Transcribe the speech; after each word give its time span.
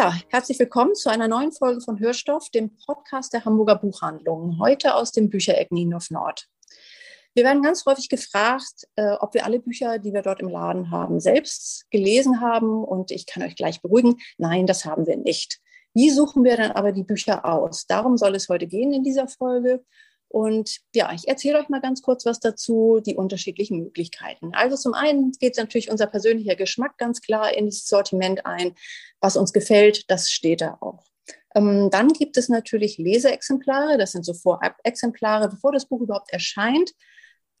Ja, 0.00 0.14
herzlich 0.30 0.58
willkommen 0.58 0.94
zu 0.94 1.10
einer 1.10 1.28
neuen 1.28 1.52
Folge 1.52 1.82
von 1.82 2.00
Hörstoff, 2.00 2.48
dem 2.48 2.74
Podcast 2.86 3.34
der 3.34 3.44
Hamburger 3.44 3.76
Buchhandlung. 3.76 4.58
Heute 4.58 4.94
aus 4.94 5.12
dem 5.12 5.28
Büchereck 5.28 5.70
Nienhof 5.72 6.10
Nord. 6.10 6.48
Wir 7.34 7.44
werden 7.44 7.62
ganz 7.62 7.84
häufig 7.84 8.08
gefragt, 8.08 8.88
äh, 8.96 9.12
ob 9.20 9.34
wir 9.34 9.44
alle 9.44 9.60
Bücher, 9.60 9.98
die 9.98 10.14
wir 10.14 10.22
dort 10.22 10.40
im 10.40 10.48
Laden 10.48 10.90
haben, 10.90 11.20
selbst 11.20 11.84
gelesen 11.90 12.40
haben. 12.40 12.82
Und 12.82 13.10
ich 13.10 13.26
kann 13.26 13.42
euch 13.42 13.56
gleich 13.56 13.82
beruhigen, 13.82 14.16
nein, 14.38 14.66
das 14.66 14.86
haben 14.86 15.06
wir 15.06 15.18
nicht. 15.18 15.60
Wie 15.92 16.08
suchen 16.08 16.44
wir 16.44 16.56
dann 16.56 16.70
aber 16.70 16.92
die 16.92 17.04
Bücher 17.04 17.44
aus? 17.44 17.84
Darum 17.86 18.16
soll 18.16 18.34
es 18.36 18.48
heute 18.48 18.66
gehen 18.66 18.94
in 18.94 19.04
dieser 19.04 19.28
Folge. 19.28 19.84
Und 20.30 20.78
ja, 20.94 21.12
ich 21.12 21.26
erzähle 21.26 21.58
euch 21.58 21.68
mal 21.68 21.80
ganz 21.80 22.02
kurz 22.02 22.24
was 22.24 22.38
dazu, 22.38 23.00
die 23.04 23.16
unterschiedlichen 23.16 23.82
Möglichkeiten. 23.82 24.54
Also 24.54 24.76
zum 24.76 24.94
einen 24.94 25.32
geht 25.32 25.56
natürlich 25.56 25.90
unser 25.90 26.06
persönlicher 26.06 26.54
Geschmack 26.54 26.96
ganz 26.98 27.20
klar 27.20 27.52
in 27.52 27.66
das 27.66 27.84
Sortiment 27.86 28.46
ein. 28.46 28.76
Was 29.20 29.36
uns 29.36 29.52
gefällt, 29.52 30.08
das 30.08 30.30
steht 30.30 30.60
da 30.60 30.78
auch. 30.80 31.04
Ähm, 31.56 31.90
dann 31.90 32.12
gibt 32.12 32.36
es 32.36 32.48
natürlich 32.48 32.96
Leseexemplare, 32.96 33.98
das 33.98 34.12
sind 34.12 34.24
so 34.24 34.32
Vorab-Exemplare, 34.32 35.48
bevor 35.48 35.72
das 35.72 35.86
Buch 35.86 36.00
überhaupt 36.00 36.32
erscheint, 36.32 36.92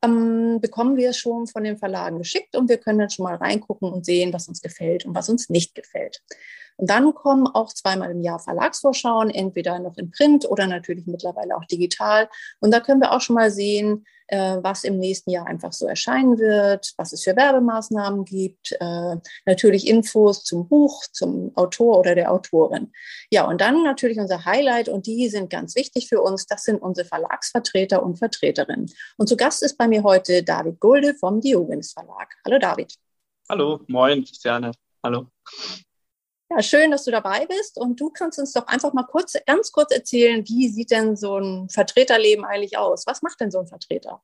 ähm, 0.02 0.60
bekommen 0.60 0.96
wir 0.96 1.10
es 1.10 1.18
schon 1.18 1.48
von 1.48 1.64
den 1.64 1.76
Verlagen 1.76 2.18
geschickt 2.18 2.54
und 2.54 2.68
wir 2.68 2.78
können 2.78 3.00
dann 3.00 3.10
schon 3.10 3.24
mal 3.24 3.34
reingucken 3.34 3.92
und 3.92 4.06
sehen, 4.06 4.32
was 4.32 4.46
uns 4.46 4.62
gefällt 4.62 5.04
und 5.04 5.16
was 5.16 5.28
uns 5.28 5.50
nicht 5.50 5.74
gefällt. 5.74 6.22
Und 6.80 6.88
dann 6.88 7.12
kommen 7.12 7.46
auch 7.46 7.74
zweimal 7.74 8.10
im 8.10 8.22
Jahr 8.22 8.38
Verlagsvorschauen, 8.38 9.28
entweder 9.28 9.78
noch 9.80 9.98
in 9.98 10.10
Print 10.10 10.48
oder 10.48 10.66
natürlich 10.66 11.06
mittlerweile 11.06 11.54
auch 11.56 11.66
digital. 11.66 12.30
Und 12.58 12.72
da 12.72 12.80
können 12.80 13.02
wir 13.02 13.12
auch 13.12 13.20
schon 13.20 13.36
mal 13.36 13.50
sehen, 13.50 14.06
äh, 14.28 14.56
was 14.62 14.84
im 14.84 14.96
nächsten 14.96 15.30
Jahr 15.30 15.46
einfach 15.46 15.74
so 15.74 15.86
erscheinen 15.86 16.38
wird, 16.38 16.94
was 16.96 17.12
es 17.12 17.24
für 17.24 17.36
Werbemaßnahmen 17.36 18.24
gibt, 18.24 18.72
äh, 18.80 19.16
natürlich 19.44 19.88
Infos 19.88 20.42
zum 20.42 20.68
Buch, 20.68 21.04
zum 21.12 21.54
Autor 21.54 21.98
oder 21.98 22.14
der 22.14 22.32
Autorin. 22.32 22.92
Ja, 23.30 23.46
und 23.46 23.60
dann 23.60 23.82
natürlich 23.82 24.18
unser 24.18 24.46
Highlight 24.46 24.88
und 24.88 25.06
die 25.06 25.28
sind 25.28 25.50
ganz 25.50 25.76
wichtig 25.76 26.08
für 26.08 26.22
uns. 26.22 26.46
Das 26.46 26.64
sind 26.64 26.80
unsere 26.80 27.06
Verlagsvertreter 27.06 28.02
und 28.02 28.18
Vertreterinnen. 28.18 28.90
Und 29.18 29.28
zu 29.28 29.36
Gast 29.36 29.62
ist 29.62 29.76
bei 29.76 29.86
mir 29.86 30.02
heute 30.02 30.42
David 30.42 30.80
Gulde 30.80 31.12
vom 31.12 31.42
Diogenes 31.42 31.92
Verlag. 31.92 32.34
Hallo 32.46 32.58
David. 32.58 32.94
Hallo, 33.50 33.80
moin, 33.86 34.24
Christiane. 34.24 34.72
Hallo. 35.04 35.26
Ja, 36.50 36.62
schön, 36.62 36.90
dass 36.90 37.04
du 37.04 37.12
dabei 37.12 37.46
bist. 37.46 37.78
Und 37.78 38.00
du 38.00 38.10
kannst 38.10 38.38
uns 38.38 38.52
doch 38.52 38.66
einfach 38.66 38.92
mal 38.92 39.04
kurz, 39.04 39.36
ganz 39.46 39.70
kurz 39.70 39.92
erzählen, 39.92 40.44
wie 40.48 40.68
sieht 40.68 40.90
denn 40.90 41.16
so 41.16 41.38
ein 41.38 41.68
Vertreterleben 41.68 42.44
eigentlich 42.44 42.76
aus? 42.76 43.06
Was 43.06 43.22
macht 43.22 43.40
denn 43.40 43.52
so 43.52 43.60
ein 43.60 43.68
Vertreter? 43.68 44.20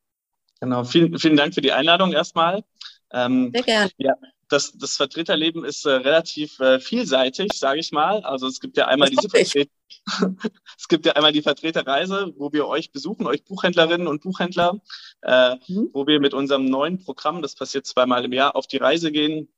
Genau, 0.61 0.85
vielen, 0.85 1.19
vielen 1.19 1.37
Dank 1.37 1.55
für 1.55 1.61
die 1.61 1.73
Einladung 1.73 2.13
erstmal. 2.13 2.65
Ähm, 3.13 3.53
Sehr 3.55 3.63
gerne. 3.63 3.91
Ja, 3.99 4.15
das, 4.49 4.73
das 4.73 4.97
Vertreterleben 4.97 5.65
ist 5.65 5.87
äh, 5.87 5.91
relativ 5.91 6.59
äh, 6.59 6.81
vielseitig, 6.81 7.53
sage 7.55 7.79
ich 7.79 7.93
mal. 7.93 8.23
Also 8.25 8.49
es 8.49 8.59
gibt 8.59 8.77
ja 8.77 8.89
einmal 8.89 9.09
diese 9.09 9.29
Vertreter 9.29 9.71
es 10.79 10.89
gibt 10.89 11.07
ja 11.07 11.13
einmal 11.13 11.33
die 11.33 11.43
Vertreterreise, 11.43 12.33
wo 12.37 12.53
wir 12.53 12.67
euch 12.67 12.93
besuchen, 12.93 13.27
euch 13.27 13.45
Buchhändlerinnen 13.45 14.07
und 14.07 14.23
Buchhändler, 14.23 14.81
äh, 15.23 15.57
mhm. 15.69 15.91
wo 15.93 16.07
wir 16.07 16.21
mit 16.21 16.35
unserem 16.35 16.65
neuen 16.65 16.99
Programm, 16.99 17.43
das 17.43 17.55
passiert 17.55 17.87
zweimal 17.87 18.25
im 18.25 18.33
Jahr, 18.33 18.57
auf 18.57 18.67
die 18.67 18.77
Reise 18.77 19.11
gehen, 19.13 19.49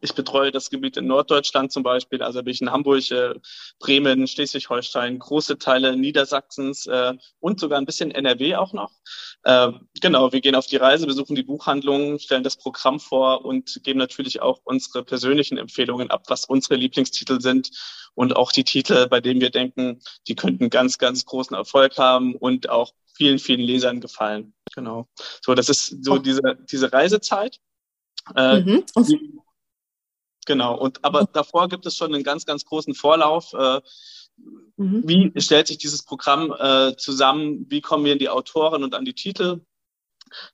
ich 0.00 0.14
betreue 0.14 0.50
das 0.50 0.70
Gebiet 0.70 0.96
in 0.96 1.06
Norddeutschland 1.06 1.72
zum 1.72 1.82
Beispiel, 1.82 2.22
also 2.22 2.42
bin 2.42 2.52
ich 2.52 2.60
in 2.60 2.70
Hamburg, 2.70 3.10
äh, 3.10 3.34
Bremen, 3.78 4.26
Schleswig-Holstein, 4.26 5.18
große 5.18 5.58
Teile 5.58 5.96
Niedersachsens 5.96 6.86
äh, 6.86 7.14
und 7.40 7.60
sogar 7.60 7.78
ein 7.78 7.86
bisschen 7.86 8.10
NRW 8.10 8.56
auch 8.56 8.72
noch. 8.72 8.90
Äh, 9.44 9.72
genau, 10.00 10.32
wir 10.32 10.40
gehen 10.40 10.54
auf 10.54 10.66
die 10.66 10.76
Reise, 10.76 11.06
besuchen 11.06 11.36
die 11.36 11.42
Buchhandlungen, 11.42 12.18
stellen 12.18 12.44
das 12.44 12.56
Programm 12.56 13.00
vor 13.00 13.44
und 13.44 13.80
geben 13.82 13.98
natürlich 13.98 14.40
auch 14.42 14.60
unsere 14.64 15.04
persönlichen 15.04 15.58
Empfehlungen 15.58 16.10
ab, 16.10 16.24
was 16.28 16.44
unsere 16.44 16.76
Lieblingstitel 16.76 17.40
sind 17.40 17.70
und 18.14 18.36
auch 18.36 18.52
die 18.52 18.64
Titel, 18.64 19.08
bei 19.08 19.20
denen 19.20 19.40
wir 19.40 19.50
denken, 19.50 20.00
die 20.28 20.34
könnten 20.34 20.70
ganz, 20.70 20.98
ganz 20.98 21.24
großen 21.24 21.56
Erfolg 21.56 21.98
haben 21.98 22.34
und 22.36 22.68
auch 22.70 22.92
vielen, 23.16 23.38
vielen 23.38 23.60
Lesern 23.60 24.00
gefallen. 24.00 24.54
Genau. 24.74 25.08
So, 25.44 25.54
das 25.54 25.68
ist 25.68 26.04
so 26.04 26.18
diese, 26.18 26.58
diese 26.70 26.92
Reisezeit. 26.92 27.58
Äh, 28.34 28.60
mhm. 28.60 28.84
Genau. 30.44 30.76
Und 30.76 31.04
aber 31.04 31.28
davor 31.32 31.68
gibt 31.68 31.86
es 31.86 31.96
schon 31.96 32.14
einen 32.14 32.24
ganz, 32.24 32.46
ganz 32.46 32.64
großen 32.64 32.94
Vorlauf. 32.94 33.52
Äh, 33.52 33.80
mhm. 34.76 35.02
Wie 35.06 35.40
stellt 35.40 35.66
sich 35.66 35.78
dieses 35.78 36.02
Programm 36.02 36.54
äh, 36.58 36.96
zusammen? 36.96 37.66
Wie 37.68 37.80
kommen 37.80 38.04
wir 38.04 38.12
in 38.12 38.18
die 38.18 38.28
Autoren 38.28 38.84
und 38.84 38.94
an 38.94 39.04
die 39.04 39.14
Titel? 39.14 39.60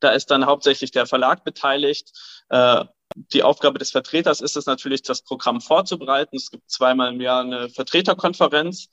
Da 0.00 0.10
ist 0.10 0.30
dann 0.30 0.46
hauptsächlich 0.46 0.90
der 0.90 1.06
Verlag 1.06 1.44
beteiligt. 1.44 2.12
Äh, 2.48 2.84
die 3.32 3.42
Aufgabe 3.42 3.78
des 3.78 3.90
Vertreters 3.90 4.40
ist 4.40 4.56
es 4.56 4.66
natürlich, 4.66 5.02
das 5.02 5.22
Programm 5.22 5.60
vorzubereiten. 5.60 6.36
Es 6.36 6.50
gibt 6.50 6.70
zweimal 6.70 7.12
im 7.12 7.20
Jahr 7.20 7.42
eine 7.42 7.68
Vertreterkonferenz. 7.68 8.88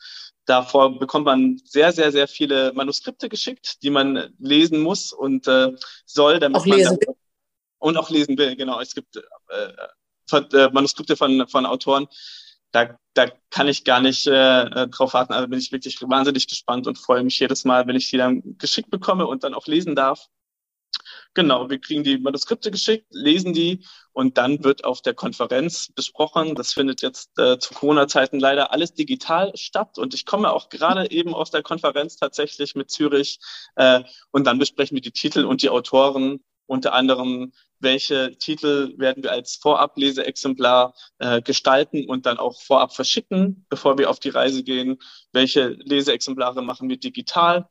Davor 0.46 0.98
bekommt 0.98 1.26
man 1.26 1.60
sehr, 1.66 1.92
sehr, 1.92 2.12
sehr 2.12 2.28
viele 2.28 2.74
Manuskripte 2.74 3.30
geschickt, 3.30 3.84
die 3.84 3.90
man 3.90 4.34
lesen 4.40 4.80
muss 4.80 5.12
und 5.12 5.48
äh, 5.48 5.74
soll, 6.06 6.40
damit 6.40 6.62
auch 6.62 6.66
man 6.66 6.78
lesen 6.78 6.98
will. 7.00 7.16
und 7.80 7.98
auch 7.98 8.10
lesen 8.10 8.38
will. 8.38 8.56
Genau, 8.56 8.80
es 8.80 8.96
gibt 8.96 9.18
äh, 9.18 9.22
äh, 9.50 9.88
Manuskripte 10.72 11.16
von, 11.16 11.48
von 11.48 11.66
Autoren, 11.66 12.08
da, 12.72 12.98
da 13.14 13.28
kann 13.50 13.68
ich 13.68 13.84
gar 13.84 14.02
nicht 14.02 14.28
äh, 14.28 14.88
drauf 14.88 15.14
warten. 15.14 15.34
Also 15.34 15.48
bin 15.48 15.60
ich 15.60 15.72
wirklich 15.72 16.02
wahnsinnig 16.02 16.48
gespannt 16.48 16.88
und 16.88 16.98
freue 16.98 17.24
mich 17.24 17.40
jedes 17.40 17.66
Mal, 17.66 17.88
wenn 17.88 17.96
ich 17.96 18.10
die 18.10 18.18
dann 18.18 18.58
geschickt 18.58 18.92
bekomme 18.92 19.26
und 19.28 19.44
dann 19.44 19.54
auch 19.54 19.68
lesen 19.68 19.96
darf. 19.96 20.28
Genau, 21.34 21.70
wir 21.70 21.80
kriegen 21.80 22.04
die 22.04 22.18
Manuskripte 22.18 22.72
geschickt, 22.72 23.06
lesen 23.12 23.54
die 23.54 23.86
und 24.12 24.38
dann 24.38 24.64
wird 24.64 24.84
auf 24.86 25.02
der 25.02 25.14
Konferenz 25.14 25.92
besprochen. 25.94 26.56
Das 26.56 26.74
findet 26.74 27.02
jetzt 27.02 27.38
äh, 27.38 27.60
zu 27.60 27.74
Corona-Zeiten 27.74 28.40
leider 28.40 28.72
alles 28.72 28.94
digital 28.94 29.52
statt 29.56 29.98
und 29.98 30.14
ich 30.14 30.26
komme 30.26 30.52
auch 30.52 30.70
gerade 30.70 31.10
eben 31.12 31.34
aus 31.34 31.52
der 31.52 31.64
Konferenz 31.64 32.18
tatsächlich 32.18 32.76
mit 32.76 32.90
Zürich 32.90 33.40
äh, 33.76 34.04
und 34.32 34.46
dann 34.48 34.60
besprechen 34.60 34.96
wir 34.96 35.02
die 35.02 35.12
Titel 35.12 35.46
und 35.46 35.62
die 35.62 35.70
Autoren, 35.70 36.40
unter 36.68 36.94
anderem 36.94 37.52
welche 37.80 38.38
Titel 38.38 38.94
werden 38.98 39.24
wir 39.24 39.32
als 39.32 39.56
Vorableseexemplar 39.56 40.94
äh, 41.20 41.42
gestalten 41.42 42.10
und 42.10 42.26
dann 42.26 42.38
auch 42.38 42.60
vorab 42.62 42.94
verschicken, 42.94 43.66
bevor 43.70 43.98
wir 43.98 44.10
auf 44.10 44.20
die 44.20 44.30
Reise 44.30 44.64
gehen, 44.64 45.00
welche 45.32 45.70
Leseexemplare 45.70 46.62
machen 46.62 46.90
wir 46.90 46.98
digital. 46.98 47.68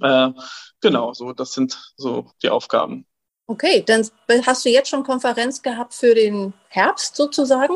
Äh, 0.00 0.30
genau, 0.80 1.12
so 1.12 1.32
das 1.32 1.52
sind 1.52 1.92
so 1.96 2.30
die 2.42 2.50
Aufgaben. 2.50 3.06
Okay, 3.46 3.82
dann 3.84 4.08
hast 4.46 4.64
du 4.64 4.70
jetzt 4.70 4.88
schon 4.88 5.02
Konferenz 5.02 5.62
gehabt 5.62 5.94
für 5.94 6.14
den 6.14 6.54
Herbst 6.68 7.16
sozusagen? 7.16 7.74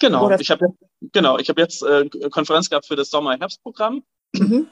Genau, 0.00 0.26
Oder? 0.26 0.38
ich 0.38 0.50
habe 0.50 0.66
genau, 1.00 1.38
ich 1.38 1.48
habe 1.48 1.60
jetzt 1.60 1.82
äh, 1.82 2.08
Konferenz 2.30 2.70
gehabt 2.70 2.86
für 2.86 2.96
das 2.96 3.10
Sommer-Herbst-Programm. 3.10 4.04
Mhm. 4.32 4.68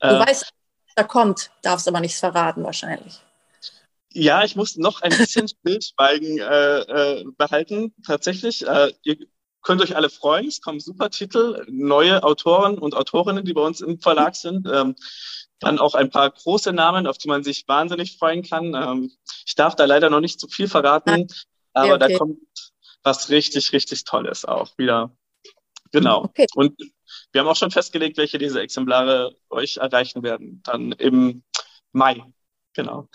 Du 0.00 0.06
äh, 0.06 0.20
weißt, 0.20 0.50
da 0.96 1.02
kommt, 1.02 1.50
darfst 1.62 1.88
aber 1.88 2.00
nichts 2.00 2.20
verraten 2.20 2.64
wahrscheinlich. 2.64 3.20
Ja, 4.14 4.44
ich 4.44 4.56
muss 4.56 4.76
noch 4.76 5.02
ein 5.02 5.16
bisschen 5.16 5.48
Stillschweigen 5.60 6.38
äh, 6.38 6.80
äh, 6.80 7.24
behalten. 7.36 7.94
Tatsächlich, 8.06 8.66
äh, 8.66 8.92
ihr 9.02 9.16
könnt 9.62 9.80
euch 9.80 9.96
alle 9.96 10.10
freuen. 10.10 10.46
Es 10.46 10.60
kommen 10.60 10.80
super 10.80 11.10
Titel, 11.10 11.64
neue 11.68 12.22
Autoren 12.22 12.78
und 12.78 12.94
Autorinnen, 12.94 13.44
die 13.44 13.52
bei 13.52 13.62
uns 13.62 13.80
im 13.80 14.00
Verlag 14.00 14.34
sind. 14.34 14.68
Ähm, 14.70 14.96
dann 15.60 15.78
auch 15.78 15.94
ein 15.94 16.10
paar 16.10 16.30
große 16.30 16.72
Namen, 16.72 17.06
auf 17.06 17.18
die 17.18 17.28
man 17.28 17.44
sich 17.44 17.66
wahnsinnig 17.68 18.18
freuen 18.18 18.42
kann. 18.42 18.74
Ähm, 18.74 19.12
ich 19.46 19.54
darf 19.54 19.76
da 19.76 19.84
leider 19.84 20.10
noch 20.10 20.20
nicht 20.20 20.40
zu 20.40 20.48
viel 20.48 20.68
verraten, 20.68 21.28
aber 21.72 21.94
okay. 21.94 22.12
da 22.12 22.18
kommt 22.18 22.38
was 23.04 23.30
richtig, 23.30 23.72
richtig 23.72 24.04
Tolles 24.04 24.44
auch 24.44 24.76
wieder. 24.76 25.16
Genau. 25.92 26.24
Okay. 26.24 26.46
Und 26.54 26.80
wir 27.30 27.40
haben 27.40 27.48
auch 27.48 27.56
schon 27.56 27.70
festgelegt, 27.70 28.16
welche 28.16 28.38
diese 28.38 28.60
Exemplare 28.60 29.36
euch 29.50 29.76
erreichen 29.76 30.22
werden. 30.22 30.62
Dann 30.64 30.92
im 30.92 31.44
Mai. 31.92 32.22
Genau 32.74 33.08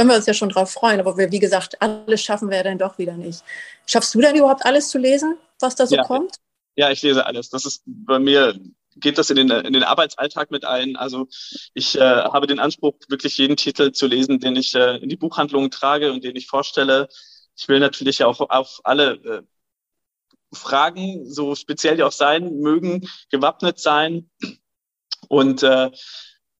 können 0.00 0.12
wir 0.12 0.16
uns 0.16 0.24
ja 0.24 0.32
schon 0.32 0.48
drauf 0.48 0.70
freuen. 0.70 0.98
Aber 0.98 1.18
wir, 1.18 1.30
wie 1.30 1.38
gesagt, 1.38 1.76
alles 1.82 2.22
schaffen 2.22 2.48
wir 2.48 2.64
dann 2.64 2.78
doch 2.78 2.96
wieder 2.96 3.18
nicht. 3.18 3.44
Schaffst 3.86 4.14
du 4.14 4.20
denn 4.22 4.34
überhaupt 4.34 4.64
alles 4.64 4.88
zu 4.88 4.96
lesen, 4.96 5.36
was 5.58 5.74
da 5.74 5.86
so 5.86 5.96
ja. 5.96 6.04
kommt? 6.04 6.36
Ja, 6.74 6.90
ich 6.90 7.02
lese 7.02 7.26
alles. 7.26 7.50
Das 7.50 7.66
ist 7.66 7.82
bei 7.84 8.18
mir 8.18 8.58
geht 8.96 9.18
das 9.18 9.28
in 9.28 9.36
den, 9.36 9.50
in 9.50 9.74
den 9.74 9.82
Arbeitsalltag 9.82 10.50
mit 10.50 10.64
ein. 10.64 10.96
Also 10.96 11.28
ich 11.74 11.98
äh, 11.98 12.00
habe 12.00 12.46
den 12.46 12.60
Anspruch, 12.60 12.94
wirklich 13.08 13.36
jeden 13.36 13.58
Titel 13.58 13.92
zu 13.92 14.06
lesen, 14.06 14.40
den 14.40 14.56
ich 14.56 14.74
äh, 14.74 14.96
in 14.96 15.10
die 15.10 15.18
Buchhandlungen 15.18 15.70
trage 15.70 16.12
und 16.12 16.24
den 16.24 16.34
ich 16.34 16.46
vorstelle. 16.46 17.08
Ich 17.54 17.68
will 17.68 17.78
natürlich 17.78 18.24
auch 18.24 18.40
auf 18.40 18.80
alle 18.84 19.12
äh, 19.16 19.42
Fragen, 20.50 21.26
so 21.30 21.54
speziell 21.54 21.96
die 21.96 22.04
auch 22.04 22.12
sein 22.12 22.56
mögen, 22.56 23.06
gewappnet 23.30 23.78
sein. 23.78 24.30
Und 25.28 25.62
äh, 25.62 25.90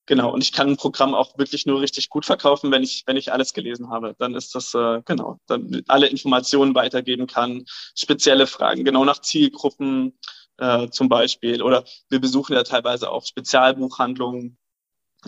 genau, 0.07 0.33
und 0.33 0.43
ich 0.43 0.53
kann 0.53 0.69
ein 0.69 0.77
Programm 0.77 1.15
auch 1.15 1.39
wirklich 1.39 1.67
nur 1.67 1.81
richtig 1.81 2.09
gut 2.09 2.25
verkaufen, 2.25 2.71
wenn 2.71 2.83
ich, 2.83 3.05
wenn 3.07 3.17
ich 3.17 3.33
alles 3.33 3.53
gelesen 3.53 3.91
habe. 3.91 4.15
Dann 4.19 4.35
ist 4.35 4.55
das, 4.55 4.75
äh, 4.75 5.03
genau, 5.05 5.39
dann 5.47 5.83
alle 5.89 6.07
Informationen 6.07 6.75
weitergeben 6.75 7.27
kann, 7.27 7.65
spezielle 7.95 8.47
Fragen, 8.47 8.85
genau 8.85 9.05
nach 9.05 9.21
Zielgruppen 9.21 10.19
äh, 10.59 10.89
zum 10.91 11.09
Beispiel. 11.09 11.63
Oder 11.63 11.85
wir 12.09 12.21
besuchen 12.21 12.55
ja 12.55 12.63
teilweise 12.63 13.11
auch 13.11 13.25
Spezialbuchhandlungen, 13.25 14.59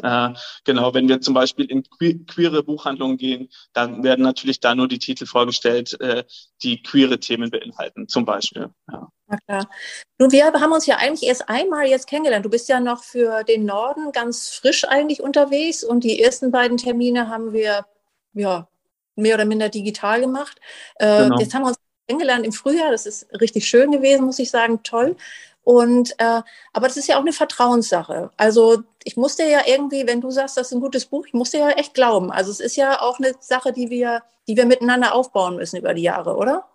äh, 0.03 0.29
genau, 0.65 0.95
wenn 0.95 1.09
wir 1.09 1.21
zum 1.21 1.35
Beispiel 1.35 1.67
in 1.67 1.83
que 1.83 2.25
queere 2.25 2.63
Buchhandlungen 2.63 3.17
gehen, 3.17 3.49
dann 3.73 4.03
werden 4.03 4.23
natürlich 4.23 4.61
da 4.61 4.75
nur 4.75 4.89
die 4.89 4.99
Titel 4.99 5.27
vorgestellt, 5.27 6.01
äh, 6.01 6.25
die 6.63 6.83
queere 6.83 7.19
Themen 7.19 7.51
beinhalten, 7.51 8.09
zum 8.09 8.25
Beispiel. 8.25 8.71
Ja. 8.91 9.09
Na 9.27 9.39
klar. 9.47 9.71
Nun, 10.19 10.31
wir 10.33 10.45
haben 10.45 10.73
uns 10.73 10.87
ja 10.87 10.97
eigentlich 10.97 11.29
erst 11.29 11.49
einmal 11.49 11.87
jetzt 11.87 12.07
kennengelernt. 12.07 12.45
Du 12.45 12.51
bist 12.51 12.69
ja 12.69 12.81
noch 12.81 13.03
für 13.03 13.45
den 13.45 13.65
Norden 13.65 14.13
ganz 14.13 14.51
frisch 14.51 14.85
eigentlich 14.85 15.23
unterwegs 15.23 15.85
und 15.85 16.05
die 16.05 16.21
ersten 16.21 16.51
beiden 16.51 16.77
Termine 16.77 17.29
haben 17.29 17.53
wir 17.53 17.87
ja 18.35 18.69
mehr 19.17 19.35
oder 19.35 19.45
minder 19.45 19.69
digital 19.69 20.21
gemacht. 20.21 20.59
Äh, 20.97 21.25
genau. 21.25 21.39
Jetzt 21.39 21.55
haben 21.55 21.63
wir 21.63 21.69
uns 21.69 21.77
kennengelernt 22.07 22.45
im 22.45 22.53
Frühjahr. 22.53 22.91
Das 22.91 23.07
ist 23.07 23.27
richtig 23.41 23.67
schön 23.67 23.91
gewesen, 23.91 24.25
muss 24.25 24.39
ich 24.39 24.51
sagen, 24.51 24.83
toll. 24.83 25.17
Und 25.65 26.13
äh, 26.19 26.43
aber 26.73 26.89
das 26.89 26.97
ist 26.97 27.09
ja 27.09 27.17
auch 27.17 27.23
eine 27.23 27.33
Vertrauenssache. 27.33 28.31
Also 28.37 28.83
ich 29.05 29.17
musste 29.17 29.45
ja 29.45 29.61
irgendwie, 29.67 30.07
wenn 30.07 30.21
du 30.21 30.31
sagst, 30.31 30.57
das 30.57 30.69
ist 30.69 30.73
ein 30.73 30.81
gutes 30.81 31.07
Buch, 31.07 31.27
ich 31.27 31.35
musste 31.35 31.59
ja 31.59 31.71
echt 31.71 31.95
glauben. 31.95 32.33
Also 32.33 32.51
es 32.51 32.61
ist 32.61 32.77
ja 32.77 33.01
auch 33.01 33.19
eine 33.19 33.35
Sache, 33.41 33.73
die 33.73 33.89
wir, 33.89 34.23
die 34.49 34.57
wir 34.57 34.67
miteinander 34.67 35.15
aufbauen 35.15 35.57
müssen 35.57 35.77
über 35.77 35.95
die 35.95 36.03
Jahre, 36.03 36.37
oder? 36.37 36.67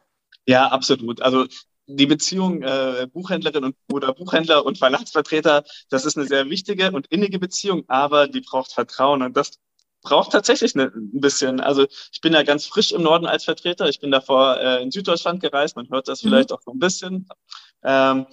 Ja, 0.45 0.67
absolut. 0.67 1.21
Also 1.21 1.45
die 1.87 2.05
Beziehung 2.05 2.61
äh, 2.63 3.07
Buchhändlerin 3.11 3.63
und, 3.65 3.75
oder 3.91 4.13
Buchhändler 4.13 4.65
und 4.65 4.77
Verlagsvertreter, 4.77 5.63
das 5.89 6.05
ist 6.05 6.17
eine 6.17 6.27
sehr 6.27 6.49
wichtige 6.49 6.91
und 6.91 7.07
innige 7.07 7.39
Beziehung, 7.39 7.83
aber 7.87 8.27
die 8.27 8.41
braucht 8.41 8.73
Vertrauen 8.73 9.21
und 9.21 9.35
das 9.35 9.59
braucht 10.01 10.31
tatsächlich 10.31 10.75
eine, 10.75 10.85
ein 10.85 11.19
bisschen. 11.19 11.59
Also 11.59 11.85
ich 12.11 12.21
bin 12.21 12.33
ja 12.33 12.43
ganz 12.43 12.65
frisch 12.65 12.91
im 12.91 13.03
Norden 13.03 13.25
als 13.25 13.45
Vertreter. 13.45 13.89
Ich 13.89 13.99
bin 13.99 14.11
davor 14.11 14.57
äh, 14.57 14.81
in 14.81 14.91
Süddeutschland 14.91 15.41
gereist. 15.41 15.75
Man 15.75 15.89
hört 15.89 16.07
das 16.07 16.23
mhm. 16.23 16.29
vielleicht 16.29 16.51
auch 16.53 16.61
so 16.61 16.71
ein 16.71 16.79
bisschen. 16.79 17.27
Ähm, 17.83 18.27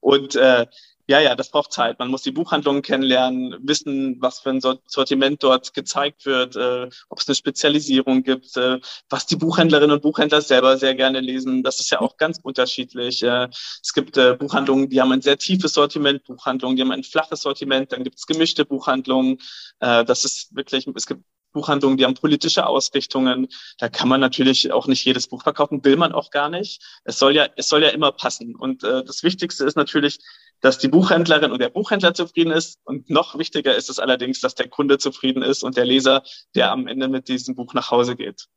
und 0.00 0.36
äh, 0.36 0.66
ja, 1.08 1.20
ja, 1.20 1.36
das 1.36 1.50
braucht 1.50 1.72
Zeit. 1.72 2.00
Man 2.00 2.08
muss 2.08 2.22
die 2.22 2.32
Buchhandlungen 2.32 2.82
kennenlernen, 2.82 3.56
wissen, 3.62 4.16
was 4.20 4.40
für 4.40 4.50
ein 4.50 4.60
Sortiment 4.60 5.40
dort 5.42 5.72
gezeigt 5.72 6.26
wird, 6.26 6.56
äh, 6.56 6.88
ob 7.08 7.20
es 7.20 7.28
eine 7.28 7.36
Spezialisierung 7.36 8.24
gibt, 8.24 8.56
äh, 8.56 8.80
was 9.08 9.26
die 9.26 9.36
Buchhändlerinnen 9.36 9.94
und 9.94 10.02
Buchhändler 10.02 10.42
selber 10.42 10.76
sehr 10.78 10.96
gerne 10.96 11.20
lesen. 11.20 11.62
Das 11.62 11.78
ist 11.78 11.90
ja 11.90 12.00
auch 12.00 12.16
ganz 12.16 12.40
unterschiedlich. 12.42 13.22
Äh, 13.22 13.48
es 13.82 13.92
gibt 13.94 14.16
äh, 14.16 14.34
Buchhandlungen, 14.34 14.88
die 14.90 15.00
haben 15.00 15.12
ein 15.12 15.22
sehr 15.22 15.38
tiefes 15.38 15.74
Sortiment, 15.74 16.24
Buchhandlungen, 16.24 16.76
die 16.76 16.82
haben 16.82 16.92
ein 16.92 17.04
flaches 17.04 17.42
Sortiment, 17.42 17.92
dann 17.92 18.02
gibt 18.02 18.18
es 18.18 18.26
gemischte 18.26 18.64
Buchhandlungen. 18.64 19.38
Äh, 19.78 20.04
das 20.04 20.24
ist 20.24 20.56
wirklich, 20.56 20.88
es 20.92 21.06
gibt 21.06 21.22
Buchhandlungen, 21.56 21.96
die 21.96 22.04
haben 22.04 22.14
politische 22.14 22.66
Ausrichtungen. 22.66 23.48
Da 23.78 23.88
kann 23.88 24.10
man 24.10 24.20
natürlich 24.20 24.70
auch 24.72 24.86
nicht 24.86 25.04
jedes 25.06 25.26
Buch 25.26 25.42
verkaufen, 25.42 25.82
will 25.84 25.96
man 25.96 26.12
auch 26.12 26.30
gar 26.30 26.50
nicht. 26.50 26.82
Es 27.04 27.18
soll 27.18 27.34
ja, 27.34 27.48
es 27.56 27.68
soll 27.68 27.82
ja 27.82 27.88
immer 27.88 28.12
passen. 28.12 28.54
Und 28.54 28.84
äh, 28.84 29.02
das 29.02 29.22
Wichtigste 29.22 29.64
ist 29.64 29.76
natürlich, 29.76 30.18
dass 30.60 30.78
die 30.78 30.88
Buchhändlerin 30.88 31.50
und 31.50 31.60
der 31.60 31.70
Buchhändler 31.70 32.12
zufrieden 32.12 32.52
ist. 32.52 32.78
Und 32.84 33.08
noch 33.08 33.38
wichtiger 33.38 33.74
ist 33.74 33.88
es 33.88 33.98
allerdings, 33.98 34.40
dass 34.40 34.54
der 34.54 34.68
Kunde 34.68 34.98
zufrieden 34.98 35.42
ist 35.42 35.62
und 35.62 35.78
der 35.78 35.86
Leser, 35.86 36.22
der 36.54 36.72
am 36.72 36.86
Ende 36.86 37.08
mit 37.08 37.28
diesem 37.28 37.54
Buch 37.54 37.72
nach 37.72 37.90
Hause 37.90 38.16
geht. 38.16 38.48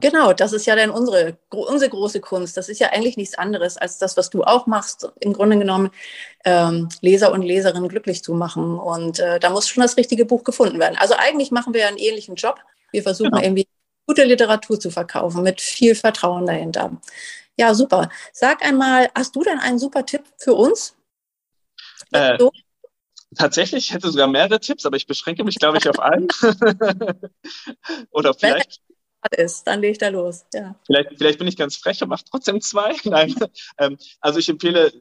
Genau, 0.00 0.32
das 0.32 0.52
ist 0.52 0.66
ja 0.66 0.76
dann 0.76 0.90
unsere, 0.90 1.36
unsere 1.50 1.90
große 1.90 2.20
Kunst. 2.20 2.56
Das 2.56 2.68
ist 2.68 2.78
ja 2.78 2.90
eigentlich 2.90 3.16
nichts 3.16 3.36
anderes 3.36 3.76
als 3.76 3.98
das, 3.98 4.16
was 4.16 4.30
du 4.30 4.42
auch 4.42 4.66
machst, 4.66 5.08
im 5.20 5.32
Grunde 5.32 5.58
genommen 5.58 5.90
ähm, 6.44 6.88
Leser 7.00 7.32
und 7.32 7.42
Leserinnen 7.42 7.88
glücklich 7.88 8.22
zu 8.22 8.34
machen. 8.34 8.78
Und 8.78 9.18
äh, 9.18 9.38
da 9.38 9.50
muss 9.50 9.68
schon 9.68 9.82
das 9.82 9.96
richtige 9.96 10.24
Buch 10.24 10.44
gefunden 10.44 10.78
werden. 10.78 10.96
Also 10.98 11.14
eigentlich 11.16 11.50
machen 11.50 11.74
wir 11.74 11.88
einen 11.88 11.98
ähnlichen 11.98 12.36
Job. 12.36 12.60
Wir 12.90 13.02
versuchen 13.02 13.32
genau. 13.32 13.42
irgendwie 13.42 13.66
gute 14.06 14.24
Literatur 14.24 14.78
zu 14.78 14.90
verkaufen 14.90 15.42
mit 15.42 15.60
viel 15.60 15.94
Vertrauen 15.94 16.46
dahinter. 16.46 16.92
Ja, 17.58 17.74
super. 17.74 18.08
Sag 18.32 18.64
einmal, 18.64 19.10
hast 19.14 19.36
du 19.36 19.42
denn 19.42 19.58
einen 19.58 19.78
super 19.78 20.06
Tipp 20.06 20.24
für 20.38 20.54
uns? 20.54 20.96
Äh, 22.12 22.38
tatsächlich 23.36 23.92
hätte 23.92 24.10
sogar 24.10 24.26
mehrere 24.26 24.60
Tipps, 24.60 24.86
aber 24.86 24.96
ich 24.96 25.06
beschränke 25.06 25.44
mich, 25.44 25.58
glaube 25.58 25.78
ich, 25.78 25.88
auf 25.88 25.98
einen. 25.98 26.28
Oder 28.10 28.34
vielleicht 28.34 28.80
ist, 29.36 29.64
dann 29.64 29.80
lege 29.80 29.92
ich 29.92 29.98
da 29.98 30.08
los. 30.08 30.44
Ja. 30.52 30.74
Vielleicht, 30.86 31.10
vielleicht 31.16 31.38
bin 31.38 31.48
ich 31.48 31.56
ganz 31.56 31.76
frech 31.76 32.02
und 32.02 32.08
mache 32.08 32.24
trotzdem 32.28 32.60
zwei. 32.60 32.94
Nein. 33.04 33.34
Ähm, 33.78 33.96
also 34.20 34.38
ich 34.38 34.48
empfehle 34.48 34.92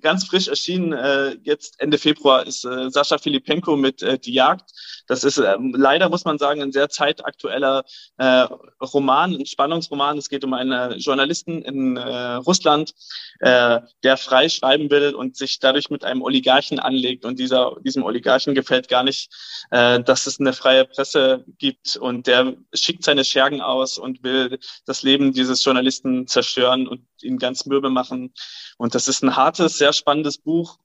ganz 0.00 0.26
frisch 0.26 0.48
erschienen, 0.48 0.92
äh, 0.92 1.36
jetzt 1.42 1.80
Ende 1.80 1.98
Februar 1.98 2.46
ist 2.46 2.64
äh, 2.64 2.90
Sascha 2.90 3.18
Filipenko 3.18 3.76
mit 3.76 4.02
äh, 4.02 4.18
Die 4.18 4.32
Jagd. 4.32 4.70
Das 5.06 5.24
ist 5.24 5.38
ähm, 5.38 5.74
leider, 5.76 6.08
muss 6.08 6.24
man 6.24 6.38
sagen, 6.38 6.62
ein 6.62 6.72
sehr 6.72 6.88
zeitaktueller 6.88 7.84
äh, 8.18 8.46
Roman, 8.80 9.34
ein 9.34 9.46
Spannungsroman. 9.46 10.18
Es 10.18 10.28
geht 10.28 10.44
um 10.44 10.54
einen 10.54 10.98
Journalisten 10.98 11.62
in 11.62 11.96
äh, 11.96 12.34
Russland, 12.34 12.94
äh, 13.40 13.80
der 14.02 14.16
frei 14.16 14.48
schreiben 14.48 14.90
will 14.90 15.14
und 15.14 15.36
sich 15.36 15.58
dadurch 15.58 15.90
mit 15.90 16.04
einem 16.04 16.22
Oligarchen 16.22 16.78
anlegt. 16.78 17.24
Und 17.24 17.38
dieser, 17.38 17.76
diesem 17.80 18.02
Oligarchen 18.02 18.54
gefällt 18.54 18.88
gar 18.88 19.02
nicht, 19.02 19.32
äh, 19.70 20.00
dass 20.00 20.26
es 20.26 20.38
eine 20.40 20.52
freie 20.52 20.84
Presse 20.84 21.44
gibt. 21.58 21.96
Und 21.96 22.26
der 22.26 22.54
schickt 22.74 23.04
seine 23.04 23.24
Schergen 23.24 23.60
aus 23.60 23.98
und 23.98 24.22
will 24.22 24.58
das 24.84 25.02
Leben 25.02 25.32
dieses 25.32 25.64
Journalisten 25.64 26.26
zerstören 26.26 26.86
und 26.86 27.00
ihn 27.22 27.38
ganz 27.38 27.66
mürbe 27.66 27.90
machen. 27.90 28.32
Und 28.78 28.94
das 28.94 29.08
ist 29.08 29.22
ein 29.22 29.36
hartes, 29.36 29.78
sehr 29.78 29.92
spannendes 29.92 30.38
Buch. 30.38 30.78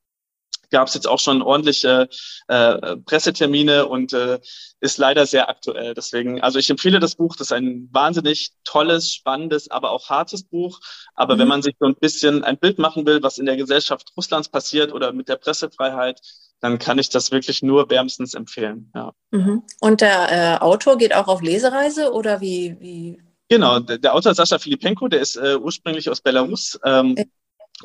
Gab 0.72 0.88
es 0.88 0.94
jetzt 0.96 1.08
auch 1.08 1.20
schon 1.20 1.42
ordentliche 1.42 2.10
äh, 2.48 2.98
Pressetermine 2.98 3.86
und 3.86 4.14
äh, 4.14 4.40
ist 4.80 4.98
leider 4.98 5.26
sehr 5.26 5.48
aktuell. 5.48 5.94
Deswegen, 5.94 6.42
also 6.42 6.60
ich 6.60 6.70
empfehle 6.70 7.00
das 7.00 7.16
Buch. 7.16 7.36
Das 7.36 7.48
ist 7.48 7.52
ein 7.52 7.88
wahnsinnig 7.92 8.52
tolles, 8.64 9.14
spannendes, 9.14 9.70
aber 9.70 9.92
auch 9.92 10.10
hartes 10.10 10.44
Buch. 10.44 10.80
Aber 11.14 11.36
mhm. 11.36 11.40
wenn 11.40 11.48
man 11.50 11.62
sich 11.62 11.76
so 11.80 11.86
ein 11.86 11.96
bisschen 11.96 12.44
ein 12.44 12.58
Bild 12.58 12.80
machen 12.80 13.06
will, 13.06 13.22
was 13.22 13.38
in 13.38 13.46
der 13.46 13.58
Gesellschaft 13.58 14.12
Russlands 14.18 14.50
passiert 14.50 14.92
oder 14.92 15.14
mit 15.14 15.30
der 15.30 15.36
Pressefreiheit, 15.36 16.20
dann 16.60 16.80
kann 16.80 16.98
ich 16.98 17.10
das 17.10 17.32
wirklich 17.32 17.62
nur 17.62 17.90
wärmstens 17.90 18.34
empfehlen. 18.34 18.92
Ja. 18.96 19.14
Mhm. 19.32 19.64
Und 19.82 20.02
der 20.02 20.32
äh, 20.32 20.58
Autor 20.62 20.98
geht 20.98 21.16
auch 21.16 21.28
auf 21.28 21.42
Lesereise 21.42 22.12
oder 22.12 22.42
wie? 22.42 22.78
wie? 22.80 23.22
Genau, 23.50 23.80
der, 23.80 23.98
der 23.98 24.16
Autor 24.16 24.34
Sascha 24.34 24.58
Filipenko, 24.58 25.08
der 25.08 25.22
ist 25.22 25.36
äh, 25.36 25.56
ursprünglich 25.56 26.10
aus 26.10 26.22
Belarus. 26.22 26.80
Ähm, 26.84 27.16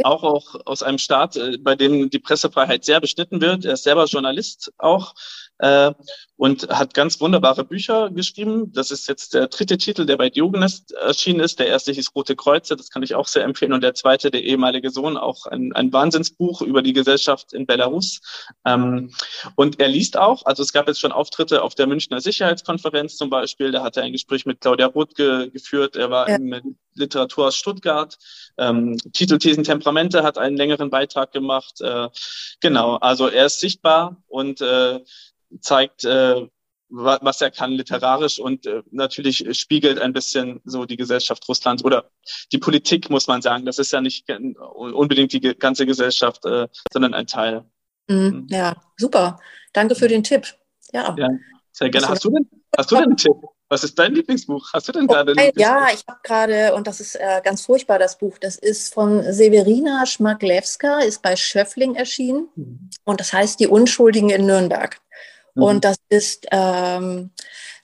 auch, 0.05 0.23
auch 0.23 0.67
aus 0.67 0.83
einem 0.83 0.99
Staat, 0.99 1.37
äh, 1.37 1.59
bei 1.59 1.75
dem 1.77 2.11
die 2.11 2.19
Pressefreiheit 2.19 2.85
sehr 2.85 3.01
beschnitten 3.01 3.41
wird. 3.41 3.65
Er 3.65 3.75
ist 3.75 3.85
selber 3.85 4.05
Journalist 4.05 4.73
auch 4.79 5.15
äh, 5.61 5.93
und 6.37 6.69
hat 6.71 6.95
ganz 6.95 7.21
wunderbare 7.21 7.65
Bücher 7.65 8.11
geschrieben. 8.11 8.73
Das 8.73 8.91
ist 8.91 9.09
jetzt 9.09 9.35
der 9.35 9.49
dritte 9.49 9.77
Titel, 9.77 10.07
der 10.07 10.17
bei 10.17 10.31
Diogenes 10.31 10.87
erschienen 10.93 11.41
ist. 11.41 11.59
Der 11.59 11.67
erste 11.67 11.93
hieß 11.93 12.15
Rote 12.15 12.35
Kreuze, 12.35 12.77
das 12.77 12.91
kann 12.91 13.03
ich 13.03 13.15
auch 13.15 13.27
sehr 13.27 13.45
empfehlen. 13.45 13.75
Und 13.75 13.83
der 13.83 13.95
zweite, 13.95 14.31
der 14.31 14.43
ehemalige 14.43 14.91
Sohn, 14.91 15.19
auch 15.19 15.47
ein, 15.47 15.75
ein 15.75 15.93
Wahnsinnsbuch 15.93 16.63
über 16.63 16.81
die 16.83 16.95
Gesellschaft 16.95 17.53
in 17.53 17.67
Belarus. 17.67 18.23
Ähm, 18.65 19.11
und 19.55 19.81
er 19.81 19.89
liest 19.89 20.17
auch, 20.17 20.47
also 20.47 20.63
es 20.63 20.73
gab 20.73 20.89
jetzt 20.89 21.01
schon 21.01 21.13
Auftritte 21.13 21.63
auf 21.63 21.75
der 21.75 21.87
Münchner 21.87 22.21
Sicherheitskonferenz 22.21 23.17
zum 23.17 23.29
Beispiel. 23.29 23.71
Da 23.71 23.83
hat 23.83 23.99
er 23.99 24.05
ein 24.05 24.13
Gespräch 24.13 24.47
mit 24.47 24.63
Claudia 24.63 24.87
Roth 24.87 25.15
ge 25.15 25.51
geführt. 25.51 25.97
Er 25.97 26.11
war 26.11 26.29
ja. 26.29 26.37
im 26.37 26.77
Literatur 26.95 27.49
aus 27.49 27.57
Stuttgart. 27.57 28.17
Ähm, 28.57 28.97
Titelthesen 29.13 29.65
Temperamente 29.65 30.23
hat 30.23 30.39
einen 30.39 30.57
längeren 30.57 30.91
Beitrag 30.91 31.33
gemacht. 31.33 31.81
Äh, 31.81 32.09
genau, 32.61 32.97
also 32.97 33.29
er 33.29 33.47
ist 33.47 33.61
sichtbar 33.61 34.17
und 34.29 34.61
äh, 34.61 35.01
zeigt, 35.61 36.05
äh, 36.05 36.47
was 36.89 37.41
er 37.41 37.51
kann 37.53 37.71
literarisch 37.71 38.41
und 38.41 38.67
äh, 38.67 38.83
natürlich 38.91 39.47
spiegelt 39.59 40.01
ein 40.01 40.13
bisschen 40.13 40.61
so 40.65 40.87
die 40.87 40.97
Gesellschaft 40.97 41.49
Russlands 41.49 41.85
oder 41.85 42.11
die 42.53 42.59
Politik, 42.59 43.11
muss 43.11 43.29
man 43.29 43.43
sagen. 43.43 43.65
Das 43.65 43.79
ist 43.79 43.93
ja 43.93 44.01
nicht 44.01 44.27
unbedingt 44.75 45.33
die 45.33 45.41
ganze 45.41 45.87
Gesellschaft, 45.87 46.45
äh, 46.45 46.67
sondern 46.93 47.15
ein 47.15 47.27
Teil. 47.27 47.65
Mhm, 48.09 48.17
mhm. 48.17 48.47
ja, 48.51 48.75
super. 48.97 49.39
Danke 49.73 49.95
für 49.95 50.09
den 50.09 50.25
Tipp. 50.25 50.49
Ja, 50.93 51.15
ja 51.17 51.29
sehr 51.73 51.91
gerne. 51.91 52.09
Hast 52.09 52.25
du 52.25 52.31
denn, 52.31 52.49
hast 52.77 52.91
du 52.91 52.97
denn 52.97 53.05
einen 53.05 53.17
Tipp? 53.17 53.37
Was 53.69 53.85
ist 53.85 53.97
dein 53.97 54.13
Lieblingsbuch? 54.15 54.73
Hast 54.73 54.89
du 54.89 54.93
denn 54.93 55.07
gerade? 55.07 55.31
Okay, 55.31 55.53
ja, 55.55 55.87
ich 55.95 56.05
habe 56.09 56.19
gerade, 56.25 56.75
und 56.75 56.89
das 56.89 56.99
ist 56.99 57.15
äh, 57.15 57.41
ganz 57.45 57.65
furchtbar, 57.65 58.01
das 58.01 58.19
Buch, 58.19 58.37
das 58.39 58.57
ist 58.57 58.93
von 58.93 59.23
Severina 59.33 60.07
Schmaglewska, 60.07 60.99
ist 60.99 61.23
bei 61.23 61.37
Schöffling 61.37 61.95
erschienen. 61.95 62.49
Mhm. 62.57 62.91
Und 63.05 63.21
das 63.21 63.33
heißt 63.33 63.61
Die 63.61 63.69
Unschuldigen 63.69 64.31
in 64.31 64.47
Nürnberg. 64.47 65.01
Mhm. 65.61 65.67
Und 65.67 65.85
das 65.85 65.97
ist, 66.09 66.47
ähm, 66.51 67.31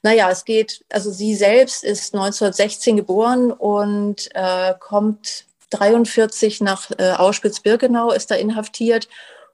naja, 0.02 0.30
es 0.30 0.45
geht, 0.45 0.85
also 0.90 1.11
sie 1.11 1.35
selbst 1.35 1.85
ist 1.85 2.14
1916 2.14 2.97
geboren 2.97 3.52
und 3.52 4.28
äh, 4.35 4.75
kommt 4.78 5.47
43 5.71 6.61
nach 6.61 6.90
äh, 6.99 7.12
Auschwitz-Birkenau, 7.12 8.12
ist 8.12 8.30
da 8.30 8.35
inhaftiert 8.37 9.09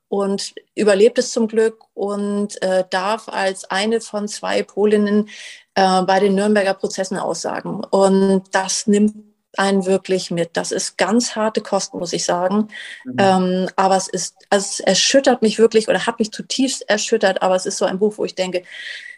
und 0.09 0.55
überlebt 0.75 1.19
es 1.19 1.33
zum 1.33 1.49
Glück 1.49 1.85
und 1.95 2.61
äh, 2.63 2.85
darf 2.91 3.29
als 3.29 3.65
eine 3.71 4.01
von 4.01 4.29
zwei 4.29 4.63
Polinnen 4.63 5.31
äh, 5.75 6.03
bei 6.03 6.21
den 6.21 6.35
Nürnberger 6.35 6.75
Prozessen 6.75 7.19
aussagen. 7.19 7.83
Und 7.85 8.45
das 8.53 8.87
nimmt 8.87 9.32
einen 9.57 9.87
wirklich 9.87 10.31
mit. 10.31 10.51
Das 10.55 10.73
ist 10.73 10.97
ganz 10.99 11.37
harte 11.37 11.61
Kosten, 11.61 11.99
muss 11.99 12.13
ich 12.13 12.25
sagen. 12.25 12.69
Mhm. 13.05 13.17
Ähm, 13.19 13.69
aber 13.77 13.97
es 13.97 14.09
ist, 14.09 14.37
also 14.51 14.65
es 14.65 14.81
erschüttert 14.81 15.43
mich 15.43 15.59
wirklich 15.59 15.89
oder 15.89 16.07
hat 16.07 16.19
mich 16.19 16.33
zutiefst 16.33 16.89
erschüttert. 16.89 17.43
Aber 17.43 17.55
es 17.55 17.67
ist 17.67 17.79
so 17.79 17.85
ein 17.85 17.99
Buch, 17.99 18.19
wo 18.19 18.25
ich 18.25 18.35
denke, 18.35 18.63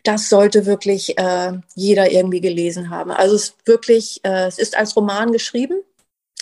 das 0.02 0.28
sollte 0.28 0.66
wirklich 0.66 1.18
äh, 1.18 1.52
jeder 1.74 2.10
irgendwie 2.10 2.40
gelesen 2.40 2.90
haben. 2.90 3.10
Also 3.10 3.36
es 3.36 3.42
ist 3.44 3.56
wirklich, 3.64 4.20
äh, 4.24 4.46
es 4.46 4.58
ist 4.58 4.76
als 4.76 4.96
Roman 4.96 5.32
geschrieben. 5.32 5.82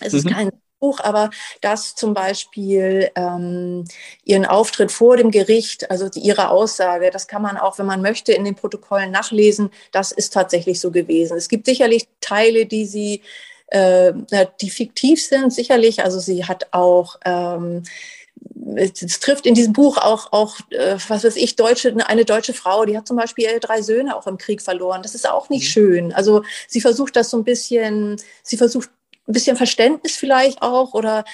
Es 0.01 0.13
mhm. 0.13 0.19
ist 0.19 0.29
kein 0.29 0.51
Buch, 0.83 0.99
aber 1.01 1.31
dass 1.61 1.95
zum 1.95 2.13
Beispiel 2.13 3.11
ähm, 3.15 3.85
ihren 4.25 4.45
Auftritt 4.45 4.91
vor 4.91 5.17
dem 5.17 5.31
Gericht, 5.31 5.91
also 5.91 6.09
die, 6.09 6.19
ihre 6.21 6.51
Aussage, 6.51 7.11
das 7.11 7.29
kann 7.29 7.41
man 7.41 7.57
auch, 7.57 7.79
wenn 7.79 7.87
man 7.87 8.03
möchte, 8.03 8.33
in 8.33 8.45
den 8.45 8.57
Protokollen 8.57 9.13
nachlesen. 9.13 9.71
Das 9.93 10.13
ist 10.13 10.33
tatsächlich 10.33 10.81
so 10.81 10.91
gewesen. 10.91 11.37
Es 11.39 11.49
gibt 11.49 11.67
sicherlich 11.67 12.09
Teile, 12.21 12.67
die 12.67 12.85
sie, 12.85 13.23
äh, 13.73 14.13
die 14.61 14.71
fiktiv 14.71 15.25
sind, 15.25 15.53
sicherlich. 15.53 16.03
Also 16.03 16.21
sie 16.21 16.45
hat 16.45 16.69
auch 16.73 17.17
ähm, 17.25 17.83
es 18.77 19.21
trifft 19.21 19.47
in 19.47 19.55
diesem 19.55 19.73
Buch 19.73 19.99
auch, 19.99 20.33
auch 20.33 20.59
äh, 20.71 20.97
was 21.09 21.25
weiß 21.25 21.37
ich, 21.37 21.57
deutsche, 21.57 21.95
eine 22.07 22.25
deutsche 22.25 22.55
Frau, 22.55 22.85
die 22.85 22.97
hat 22.97 23.07
zum 23.07 23.17
Beispiel 23.17 23.59
drei 23.61 23.83
Söhne 23.83 24.17
auch 24.17 24.27
im 24.27 24.39
Krieg 24.39 24.63
verloren. 24.63 25.03
Das 25.03 25.15
ist 25.15 25.29
auch 25.29 25.49
nicht 25.49 25.65
mhm. 25.65 25.71
schön. 25.71 26.13
Also 26.13 26.43
sie 26.69 26.81
versucht 26.81 27.17
das 27.17 27.31
so 27.31 27.37
ein 27.37 27.45
bisschen, 27.45 28.17
sie 28.43 28.57
versucht 28.57 28.91
ein 29.29 29.33
bisschen 29.33 29.57
Verständnis 29.57 30.17
vielleicht 30.17 30.63
auch 30.63 30.95
oder 30.95 31.25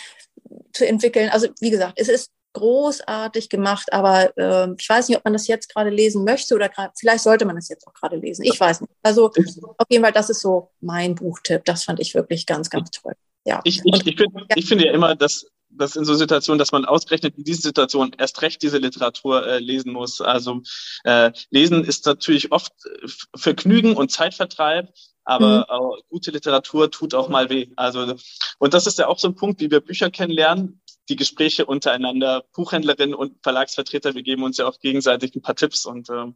zu 0.72 0.86
entwickeln. 0.86 1.30
Also 1.30 1.48
wie 1.60 1.70
gesagt, 1.70 1.94
es 1.96 2.08
ist 2.08 2.30
großartig 2.52 3.48
gemacht, 3.48 3.92
aber 3.92 4.36
äh, 4.36 4.68
ich 4.78 4.88
weiß 4.88 5.08
nicht, 5.08 5.18
ob 5.18 5.24
man 5.24 5.32
das 5.32 5.46
jetzt 5.46 5.72
gerade 5.72 5.90
lesen 5.90 6.24
möchte 6.24 6.54
oder 6.54 6.68
grad, 6.68 6.92
vielleicht 6.98 7.22
sollte 7.22 7.44
man 7.44 7.56
es 7.56 7.68
jetzt 7.68 7.86
auch 7.86 7.94
gerade 7.94 8.16
lesen. 8.16 8.44
Ich 8.44 8.58
weiß 8.58 8.80
nicht. 8.80 8.92
Also 9.02 9.26
auf 9.26 9.86
jeden 9.88 10.02
Fall, 10.02 10.12
das 10.12 10.30
ist 10.30 10.40
so 10.40 10.70
mein 10.80 11.14
Buchtipp. 11.14 11.64
Das 11.64 11.84
fand 11.84 12.00
ich 12.00 12.14
wirklich 12.14 12.46
ganz, 12.46 12.70
ganz 12.70 12.90
toll. 12.90 13.14
Ja. 13.44 13.60
Ich, 13.64 13.80
ich, 13.84 14.06
ich, 14.06 14.16
find, 14.16 14.32
ich 14.54 14.66
finde 14.66 14.86
ja 14.86 14.92
immer, 14.92 15.14
dass 15.14 15.46
dass 15.70 15.96
in 15.96 16.04
so 16.04 16.14
Situationen, 16.14 16.58
dass 16.58 16.72
man 16.72 16.84
ausgerechnet 16.84 17.36
in 17.36 17.44
diesen 17.44 17.62
Situationen 17.62 18.12
erst 18.18 18.42
recht 18.42 18.62
diese 18.62 18.78
Literatur 18.78 19.46
äh, 19.46 19.58
lesen 19.58 19.92
muss. 19.92 20.20
Also 20.20 20.62
äh, 21.04 21.32
Lesen 21.50 21.84
ist 21.84 22.06
natürlich 22.06 22.52
oft 22.52 22.72
äh, 22.84 23.08
Vergnügen 23.36 23.96
und 23.96 24.10
Zeitvertreib, 24.10 24.92
aber 25.24 25.66
mhm. 25.70 26.02
gute 26.08 26.30
Literatur 26.30 26.90
tut 26.90 27.14
auch 27.14 27.28
mal 27.28 27.50
weh. 27.50 27.68
Also 27.76 28.14
und 28.58 28.74
das 28.74 28.86
ist 28.86 28.98
ja 28.98 29.08
auch 29.08 29.18
so 29.18 29.28
ein 29.28 29.34
Punkt, 29.34 29.60
wie 29.60 29.70
wir 29.70 29.80
Bücher 29.80 30.10
kennenlernen. 30.10 30.80
Die 31.08 31.16
Gespräche 31.16 31.66
untereinander, 31.66 32.44
Buchhändlerinnen 32.54 33.14
und 33.14 33.42
Verlagsvertreter, 33.42 34.14
wir 34.14 34.22
geben 34.22 34.42
uns 34.42 34.58
ja 34.58 34.66
auch 34.66 34.78
gegenseitig 34.78 35.34
ein 35.34 35.42
paar 35.42 35.56
Tipps 35.56 35.86
und 35.86 36.10
äh, 36.10 36.26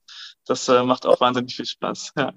das 0.47 0.69
äh, 0.69 0.83
macht 0.83 1.07
auch 1.07 1.21
wahnsinnig 1.21 1.55
viel 1.55 1.67
Spaß. 1.67 2.13
Ja. 2.17 2.33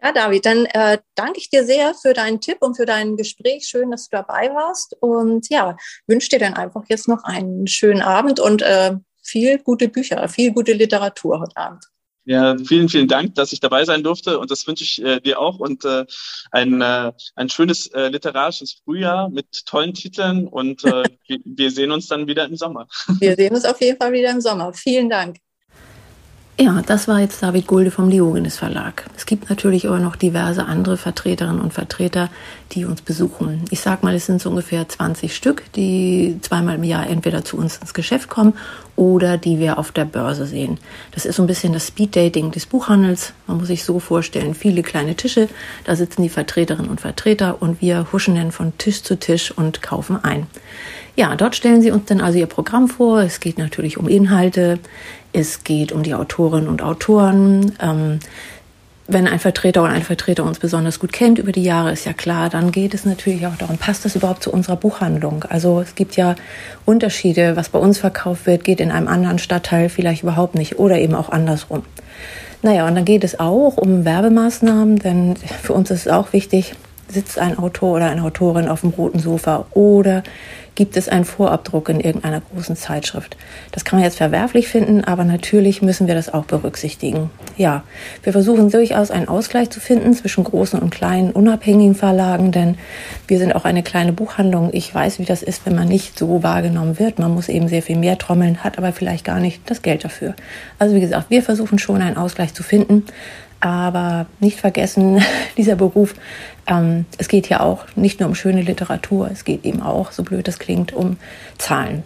Ja, 0.00 0.12
David, 0.12 0.46
dann 0.46 0.64
äh, 0.66 0.98
danke 1.16 1.40
ich 1.40 1.50
dir 1.50 1.64
sehr 1.64 1.92
für 1.92 2.12
deinen 2.12 2.40
Tipp 2.40 2.58
und 2.60 2.76
für 2.76 2.86
dein 2.86 3.16
Gespräch. 3.16 3.66
Schön, 3.66 3.90
dass 3.90 4.08
du 4.08 4.16
dabei 4.16 4.54
warst. 4.54 4.96
Und 5.00 5.48
ja, 5.50 5.76
wünsche 6.06 6.28
dir 6.28 6.38
dann 6.38 6.54
einfach 6.54 6.84
jetzt 6.88 7.08
noch 7.08 7.24
einen 7.24 7.66
schönen 7.66 8.00
Abend 8.00 8.38
und 8.38 8.62
äh, 8.62 8.94
viel 9.24 9.58
gute 9.58 9.88
Bücher, 9.88 10.28
viel 10.28 10.52
gute 10.52 10.72
Literatur 10.72 11.40
heute 11.40 11.56
Abend. 11.56 11.84
Ja, 12.28 12.58
vielen, 12.58 12.90
vielen 12.90 13.08
Dank, 13.08 13.36
dass 13.36 13.54
ich 13.54 13.60
dabei 13.60 13.86
sein 13.86 14.02
durfte 14.02 14.38
und 14.38 14.50
das 14.50 14.66
wünsche 14.66 14.84
ich 14.84 15.02
äh, 15.02 15.18
dir 15.18 15.40
auch 15.40 15.60
und 15.60 15.86
äh, 15.86 16.04
ein, 16.50 16.82
äh, 16.82 17.10
ein 17.36 17.48
schönes 17.48 17.86
äh, 17.86 18.08
literarisches 18.08 18.82
Frühjahr 18.84 19.30
mit 19.30 19.64
tollen 19.64 19.94
Titeln 19.94 20.46
und 20.46 20.84
äh, 20.84 21.04
wir, 21.26 21.38
wir 21.42 21.70
sehen 21.70 21.90
uns 21.90 22.06
dann 22.06 22.26
wieder 22.26 22.44
im 22.44 22.54
Sommer. 22.54 22.86
Wir 23.18 23.34
sehen 23.34 23.54
uns 23.54 23.64
auf 23.64 23.80
jeden 23.80 23.96
Fall 23.96 24.12
wieder 24.12 24.30
im 24.30 24.42
Sommer. 24.42 24.74
Vielen 24.74 25.08
Dank. 25.08 25.38
Ja, 26.60 26.82
das 26.86 27.08
war 27.08 27.20
jetzt 27.20 27.42
David 27.42 27.66
Gulde 27.66 27.90
vom 27.90 28.10
Diogenes 28.10 28.58
Verlag. 28.58 29.06
Es 29.16 29.24
gibt 29.24 29.48
natürlich 29.48 29.86
aber 29.86 30.00
noch 30.00 30.16
diverse 30.16 30.66
andere 30.66 30.98
Vertreterinnen 30.98 31.62
und 31.62 31.72
Vertreter, 31.72 32.28
die 32.72 32.84
uns 32.84 33.02
besuchen. 33.02 33.64
Ich 33.70 33.80
sag 33.80 34.02
mal, 34.02 34.14
es 34.14 34.26
sind 34.26 34.40
so 34.40 34.50
ungefähr 34.50 34.88
20 34.88 35.34
Stück, 35.34 35.64
die 35.72 36.36
zweimal 36.42 36.76
im 36.76 36.84
Jahr 36.84 37.06
entweder 37.08 37.44
zu 37.44 37.56
uns 37.56 37.78
ins 37.78 37.94
Geschäft 37.94 38.28
kommen 38.28 38.54
oder 38.96 39.38
die 39.38 39.58
wir 39.58 39.78
auf 39.78 39.92
der 39.92 40.04
Börse 40.04 40.46
sehen. 40.46 40.78
Das 41.12 41.24
ist 41.24 41.36
so 41.36 41.42
ein 41.42 41.46
bisschen 41.46 41.72
das 41.72 41.86
Speeddating 41.86 42.50
des 42.50 42.66
Buchhandels. 42.66 43.32
Man 43.46 43.58
muss 43.58 43.68
sich 43.68 43.84
so 43.84 44.00
vorstellen, 44.00 44.54
viele 44.54 44.82
kleine 44.82 45.14
Tische, 45.14 45.48
da 45.84 45.96
sitzen 45.96 46.22
die 46.22 46.28
Vertreterinnen 46.28 46.90
und 46.90 47.00
Vertreter 47.00 47.62
und 47.62 47.80
wir 47.80 48.06
huschen 48.12 48.34
dann 48.34 48.52
von 48.52 48.76
Tisch 48.76 49.02
zu 49.02 49.18
Tisch 49.18 49.50
und 49.50 49.82
kaufen 49.82 50.22
ein. 50.22 50.46
Ja, 51.16 51.34
dort 51.34 51.56
stellen 51.56 51.82
sie 51.82 51.90
uns 51.90 52.04
dann 52.04 52.20
also 52.20 52.38
ihr 52.38 52.46
Programm 52.46 52.86
vor. 52.86 53.20
Es 53.20 53.40
geht 53.40 53.58
natürlich 53.58 53.98
um 53.98 54.06
Inhalte, 54.06 54.78
es 55.32 55.64
geht 55.64 55.90
um 55.90 56.04
die 56.04 56.14
Autorinnen 56.14 56.68
und 56.68 56.80
Autoren. 56.80 57.72
Ähm, 57.80 58.20
wenn 59.08 59.26
ein 59.26 59.38
Vertreter 59.38 59.82
oder 59.82 59.92
ein 59.92 60.02
Vertreter 60.02 60.44
uns 60.44 60.58
besonders 60.58 61.00
gut 61.00 61.12
kennt 61.12 61.38
über 61.38 61.50
die 61.50 61.62
Jahre, 61.62 61.90
ist 61.92 62.04
ja 62.04 62.12
klar, 62.12 62.50
dann 62.50 62.72
geht 62.72 62.92
es 62.92 63.06
natürlich 63.06 63.46
auch 63.46 63.56
darum, 63.56 63.78
passt 63.78 64.04
das 64.04 64.14
überhaupt 64.14 64.42
zu 64.42 64.52
unserer 64.52 64.76
Buchhandlung? 64.76 65.44
Also 65.48 65.80
es 65.80 65.94
gibt 65.94 66.16
ja 66.16 66.36
Unterschiede, 66.84 67.56
was 67.56 67.70
bei 67.70 67.78
uns 67.78 67.98
verkauft 67.98 68.46
wird, 68.46 68.64
geht 68.64 68.80
in 68.80 68.90
einem 68.90 69.08
anderen 69.08 69.38
Stadtteil 69.38 69.88
vielleicht 69.88 70.22
überhaupt 70.22 70.54
nicht 70.54 70.78
oder 70.78 70.98
eben 70.98 71.14
auch 71.14 71.30
andersrum. 71.30 71.84
Naja, 72.60 72.86
und 72.86 72.96
dann 72.96 73.06
geht 73.06 73.24
es 73.24 73.40
auch 73.40 73.78
um 73.78 74.04
Werbemaßnahmen, 74.04 74.98
denn 74.98 75.36
für 75.62 75.72
uns 75.72 75.90
ist 75.90 76.06
es 76.06 76.12
auch 76.12 76.34
wichtig, 76.34 76.74
sitzt 77.08 77.38
ein 77.38 77.58
Autor 77.58 77.96
oder 77.96 78.10
eine 78.10 78.22
Autorin 78.22 78.68
auf 78.68 78.82
dem 78.82 78.90
roten 78.90 79.18
Sofa 79.18 79.66
oder 79.72 80.22
gibt 80.78 80.96
es 80.96 81.08
einen 81.08 81.24
Vorabdruck 81.24 81.88
in 81.88 81.98
irgendeiner 81.98 82.40
großen 82.40 82.76
Zeitschrift. 82.76 83.36
Das 83.72 83.84
kann 83.84 83.98
man 83.98 84.04
jetzt 84.04 84.18
verwerflich 84.18 84.68
finden, 84.68 85.02
aber 85.02 85.24
natürlich 85.24 85.82
müssen 85.82 86.06
wir 86.06 86.14
das 86.14 86.32
auch 86.32 86.44
berücksichtigen. 86.44 87.30
Ja, 87.56 87.82
wir 88.22 88.32
versuchen 88.32 88.70
durchaus 88.70 89.10
einen 89.10 89.26
Ausgleich 89.26 89.70
zu 89.70 89.80
finden 89.80 90.14
zwischen 90.14 90.44
großen 90.44 90.78
und 90.78 90.90
kleinen 90.90 91.32
unabhängigen 91.32 91.96
Verlagen, 91.96 92.52
denn 92.52 92.78
wir 93.26 93.40
sind 93.40 93.56
auch 93.56 93.64
eine 93.64 93.82
kleine 93.82 94.12
Buchhandlung. 94.12 94.70
Ich 94.72 94.94
weiß, 94.94 95.18
wie 95.18 95.24
das 95.24 95.42
ist, 95.42 95.66
wenn 95.66 95.74
man 95.74 95.88
nicht 95.88 96.16
so 96.16 96.44
wahrgenommen 96.44 97.00
wird. 97.00 97.18
Man 97.18 97.34
muss 97.34 97.48
eben 97.48 97.66
sehr 97.66 97.82
viel 97.82 97.98
mehr 97.98 98.16
trommeln, 98.16 98.62
hat 98.62 98.78
aber 98.78 98.92
vielleicht 98.92 99.24
gar 99.24 99.40
nicht 99.40 99.68
das 99.68 99.82
Geld 99.82 100.04
dafür. 100.04 100.34
Also 100.78 100.94
wie 100.94 101.00
gesagt, 101.00 101.28
wir 101.28 101.42
versuchen 101.42 101.80
schon 101.80 102.02
einen 102.02 102.16
Ausgleich 102.16 102.54
zu 102.54 102.62
finden. 102.62 103.04
Aber 103.60 104.26
nicht 104.40 104.60
vergessen, 104.60 105.20
dieser 105.56 105.76
Beruf, 105.76 106.14
ähm, 106.66 107.06
es 107.18 107.28
geht 107.28 107.48
ja 107.48 107.60
auch 107.60 107.84
nicht 107.96 108.20
nur 108.20 108.28
um 108.28 108.34
schöne 108.34 108.62
Literatur, 108.62 109.30
es 109.32 109.44
geht 109.44 109.64
eben 109.64 109.82
auch, 109.82 110.12
so 110.12 110.22
blöd 110.22 110.46
das 110.46 110.58
klingt, 110.58 110.92
um 110.92 111.16
Zahlen. 111.58 112.04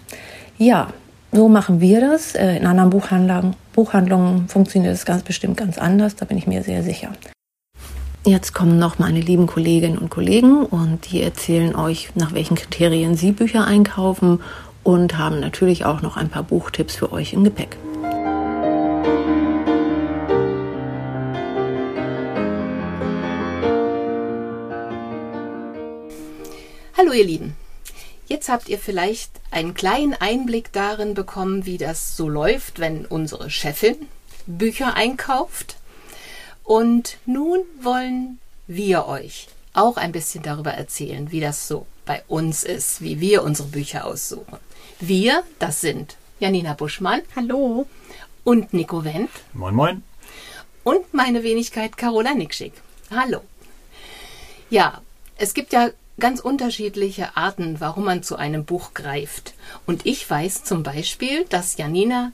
Ja, 0.59 0.89
so 1.33 1.49
machen 1.49 1.81
wir 1.81 2.01
das. 2.01 2.35
Äh, 2.35 2.57
in 2.57 2.67
anderen 2.67 2.91
Buchhandlungen, 2.91 3.57
Buchhandlungen 3.75 4.49
funktioniert 4.49 4.95
es 4.95 5.05
ganz 5.05 5.23
bestimmt 5.23 5.57
ganz 5.57 5.79
anders, 5.79 6.17
da 6.17 6.25
bin 6.25 6.39
ich 6.39 6.47
mir 6.47 6.63
sehr 6.63 6.83
sicher. 6.83 7.11
Jetzt 8.25 8.53
kommen 8.53 8.79
noch 8.79 9.01
meine 9.01 9.21
lieben 9.21 9.49
Kolleginnen 9.49 9.99
und 9.99 10.09
Kollegen 10.09 10.65
und 10.65 11.11
die 11.11 11.23
erzählen 11.23 11.75
euch, 11.75 12.11
nach 12.15 12.35
welchen 12.35 12.55
Kriterien 12.55 13.17
sie 13.17 13.33
Bücher 13.33 13.67
einkaufen 13.67 14.41
und 14.85 15.19
haben 15.19 15.41
natürlich 15.41 15.85
auch 15.85 16.03
noch 16.03 16.17
ein 16.17 16.29
paar 16.29 16.45
Buchtipps 16.45 16.95
für 16.95 17.13
euch 17.13 17.33
im 17.33 17.43
Gepäck. 17.43 17.77
Hallo 27.03 27.15
ihr 27.15 27.25
Lieben. 27.25 27.57
Jetzt 28.29 28.49
habt 28.49 28.69
ihr 28.69 28.79
vielleicht 28.79 29.33
einen 29.51 29.75
kleinen 29.75 30.15
Einblick 30.15 30.71
darin 30.73 31.15
bekommen, 31.15 31.67
wie 31.67 31.77
das 31.77 32.17
so 32.17 32.29
läuft, 32.29 32.79
wenn 32.79 33.07
unsere 33.07 33.51
Chefin 33.51 33.97
Bücher 34.47 34.95
einkauft. 34.95 35.79
Und 36.63 37.19
nun 37.27 37.63
wollen 37.81 38.39
wir 38.69 39.09
euch 39.09 39.49
auch 39.75 39.97
ein 39.97 40.13
bisschen 40.13 40.45
darüber 40.45 40.75
erzählen, 40.75 41.33
wie 41.33 41.41
das 41.41 41.67
so 41.67 41.87
bei 42.07 42.23
uns 42.29 42.63
ist, 42.63 43.01
wie 43.01 43.19
wir 43.19 43.43
unsere 43.43 43.67
Bücher 43.67 44.07
aussuchen. 44.07 44.59
Wir, 45.01 45.43
das 45.59 45.81
sind 45.81 46.17
Janina 46.39 46.75
Buschmann. 46.75 47.23
Hallo. 47.35 47.89
Und 48.45 48.73
Nico 48.75 49.05
Wendt. 49.05 49.31
Moin, 49.55 49.75
moin. 49.75 50.05
Und 50.85 51.13
meine 51.13 51.43
Wenigkeit 51.43 51.97
Carola 51.97 52.33
Nickschick. 52.33 52.75
Hallo. 53.11 53.41
Ja, 54.71 55.03
es 55.37 55.53
gibt 55.53 55.73
ja 55.73 55.91
ganz 56.19 56.41
unterschiedliche 56.41 57.37
Arten, 57.37 57.81
warum 57.81 58.05
man 58.05 58.23
zu 58.23 58.37
einem 58.37 58.65
Buch 58.65 58.95
greift. 58.95 59.55
Und 59.87 60.07
ich 60.07 60.29
weiß 60.29 60.65
zum 60.65 60.83
Beispiel, 60.83 61.45
dass 61.49 61.77
Janina 61.77 62.33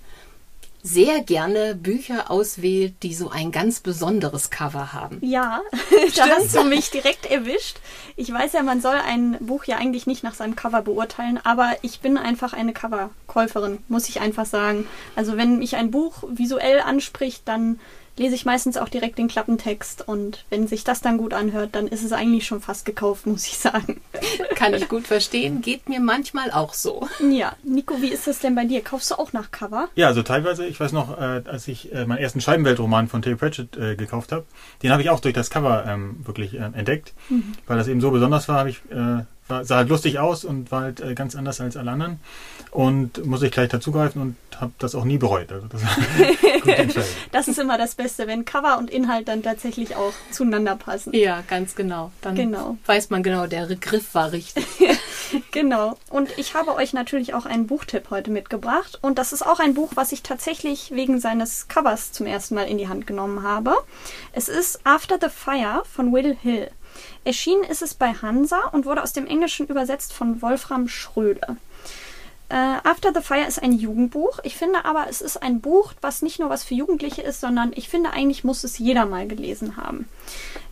sehr 0.83 1.23
gerne 1.23 1.75
Bücher 1.75 2.31
auswählt, 2.31 3.03
die 3.03 3.15
so 3.15 3.31
ein 3.31 3.51
ganz 3.51 3.81
besonderes 3.81 4.51
Cover 4.51 4.93
haben. 4.93 5.19
Ja, 5.23 5.61
da 6.17 6.29
hast 6.29 6.55
du 6.55 6.65
mich 6.65 6.91
direkt 6.91 7.27
erwischt. 7.27 7.79
Ich 8.17 8.33
weiß 8.33 8.53
ja, 8.53 8.63
man 8.63 8.81
soll 8.81 8.95
ein 8.95 9.37
Buch 9.41 9.65
ja 9.65 9.77
eigentlich 9.77 10.07
nicht 10.07 10.23
nach 10.23 10.35
seinem 10.35 10.57
Cover 10.57 10.83
beurteilen, 10.83 11.41
aber 11.43 11.77
ich 11.83 12.01
bin 12.01 12.17
einfach 12.17 12.53
eine 12.53 12.73
Coverkäuferin, 12.73 13.79
muss 13.89 14.09
ich 14.09 14.21
einfach 14.21 14.47
sagen. 14.47 14.87
Also 15.17 15.37
wenn 15.37 15.59
mich 15.59 15.77
ein 15.77 15.91
Buch 15.91 16.23
visuell 16.29 16.81
anspricht, 16.81 17.43
dann 17.47 17.81
lese 18.19 18.35
ich 18.35 18.45
meistens 18.45 18.77
auch 18.77 18.89
direkt 18.89 19.19
den 19.19 19.29
Klappentext 19.29 20.07
und 20.07 20.45
wenn 20.51 20.67
sich 20.67 20.85
das 20.85 21.01
dann 21.01 21.19
gut 21.19 21.35
anhört, 21.35 21.71
dann 21.73 21.87
ist 21.89 22.05
es 22.05 22.13
eigentlich 22.13 22.47
schon 22.47 22.61
fast 22.61 22.85
gekauft, 22.85 23.27
muss 23.29 23.47
ich 23.47 23.59
sagen. 23.59 24.01
Kann 24.55 24.75
ich 24.75 24.89
gut 24.89 25.07
verstehen, 25.07 25.63
geht 25.63 25.89
mir 25.89 26.01
manchmal 26.01 26.51
auch 26.51 26.75
so. 26.75 27.09
Ja, 27.21 27.55
Nico, 27.63 28.01
wie 28.01 28.09
ist 28.09 28.27
das 28.27 28.41
denn 28.41 28.55
bei 28.55 28.65
dir? 28.65 28.83
Kaufst 28.83 29.11
du 29.11 29.15
auch 29.17 29.33
nach 29.33 29.51
Cover? 29.51 29.89
Ja, 29.95 30.09
also 30.09 30.23
teilweise, 30.23 30.67
ich 30.67 30.79
weiß 30.79 30.93
noch, 30.93 31.19
äh, 31.19 31.43
als 31.45 31.69
ich 31.69 31.93
äh, 31.93 32.07
meinen 32.07 32.19
ersten 32.19 32.41
Scheibenweltroman 32.41 33.09
von 33.09 33.23
Terry 33.23 33.37
Pratchett 33.37 33.77
äh, 33.77 33.97
gekauft 33.97 34.33
habe, 34.33 34.45
den 34.83 34.91
habe 34.91 35.03
ich 35.03 35.11
auch 35.11 35.21
durch 35.21 35.35
das 35.35 35.51
Cover 35.51 35.85
ähm, 35.87 36.17
wirklich 36.25 36.55
äh, 36.55 36.59
entdeckt, 36.59 37.15
mhm. 37.29 37.53
weil 37.67 37.79
das 37.79 37.89
eben 37.89 38.01
so 38.01 38.11
besonders 38.11 38.49
war, 38.49 38.59
habe 38.59 38.71
ich 38.71 38.81
äh, 38.91 39.25
war, 39.49 39.65
sah 39.65 39.77
halt 39.77 39.89
lustig 39.89 40.19
aus 40.19 40.45
und 40.45 40.71
war 40.71 40.83
halt 40.83 41.01
äh, 41.01 41.15
ganz 41.15 41.35
anders 41.35 41.61
als 41.61 41.77
alle 41.77 41.91
anderen. 41.91 42.21
Und 42.71 43.25
muss 43.25 43.43
ich 43.43 43.51
gleich 43.51 43.71
dazugreifen 43.71 44.21
und 44.21 44.37
habe 44.61 44.73
das 44.79 44.95
auch 44.95 45.05
nie 45.05 45.19
bereut. 45.19 45.51
Also 45.51 45.67
das, 45.69 45.81
das 47.33 47.49
ist 47.49 47.59
immer 47.59 47.79
das 47.79 47.95
Beste, 47.95 48.27
wenn 48.27 48.45
Cover 48.45 48.79
und 48.79 48.91
Inhalt 48.91 49.29
dann 49.29 49.43
tatsächlich 49.43 49.97
auch 49.97 50.13
zueinander 50.31 50.77
passen. 50.77 51.15
Ja, 51.15 51.43
ganz 51.49 51.75
genau. 51.75 52.13
Dann 52.21 52.35
genau. 52.35 52.77
weiß 52.87 53.11
man 53.11 53.23
genau, 53.23 53.47
der 53.47 53.67
Griff 53.77 54.15
war 54.15 54.33
richtig. 54.33 54.67
genau. 55.51 55.97
Und 56.11 56.37
ich 56.37 56.55
habe 56.55 56.75
euch 56.75 56.93
natürlich 56.93 57.35
auch 57.35 57.47
einen 57.47 57.67
Buchtipp 57.67 58.11
heute 58.11 58.31
mitgebracht. 58.31 58.99
Und 59.01 59.19
das 59.19 59.33
ist 59.33 59.47
auch 59.47 59.61
ein 59.61 59.75
Buch, 59.75 59.93
was 59.95 60.13
ich 60.13 60.23
tatsächlich 60.23 60.91
wegen 60.91 61.21
seines 61.21 61.69
Covers 61.69 62.13
zum 62.13 62.27
ersten 62.27 62.55
Mal 62.55 62.69
in 62.69 62.79
die 62.79 62.89
Hand 62.89 63.07
genommen 63.07 63.43
habe. 63.43 63.75
Es 64.33 64.49
ist 64.49 64.81
After 64.85 65.19
the 65.21 65.29
Fire 65.29 65.83
von 65.91 66.13
Will 66.13 66.37
Hill. 66.43 66.71
Erschienen 67.25 67.65
ist 67.65 67.83
es 67.83 67.95
bei 67.95 68.13
Hansa 68.13 68.69
und 68.73 68.87
wurde 68.87 69.03
aus 69.03 69.13
dem 69.13 69.27
Englischen 69.27 69.67
übersetzt 69.67 70.13
von 70.13 70.43
Wolfram 70.43 70.89
Schröde. 70.89 71.57
Äh, 72.49 72.55
After 72.55 73.13
the 73.15 73.21
Fire 73.21 73.47
ist 73.47 73.63
ein 73.63 73.73
Jugendbuch. 73.73 74.39
Ich 74.43 74.57
finde 74.57 74.85
aber, 74.85 75.07
es 75.09 75.21
ist 75.21 75.43
ein 75.43 75.61
Buch, 75.61 75.93
was 76.01 76.23
nicht 76.23 76.39
nur 76.39 76.49
was 76.49 76.65
für 76.65 76.75
Jugendliche 76.75 77.23
ist, 77.23 77.41
sondern 77.41 77.73
ich 77.75 77.89
finde, 77.89 78.11
eigentlich 78.11 78.45
muss 78.45 78.65
es 78.65 78.79
jeder 78.79 79.05
mal 79.05 79.29
gelesen 79.29 79.77
haben. 79.77 80.09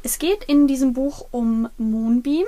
Es 0.03 0.19
geht 0.19 0.45
in 0.45 0.67
diesem 0.67 0.95
Buch 0.95 1.27
um 1.33 1.69
Moonbeam. 1.77 2.47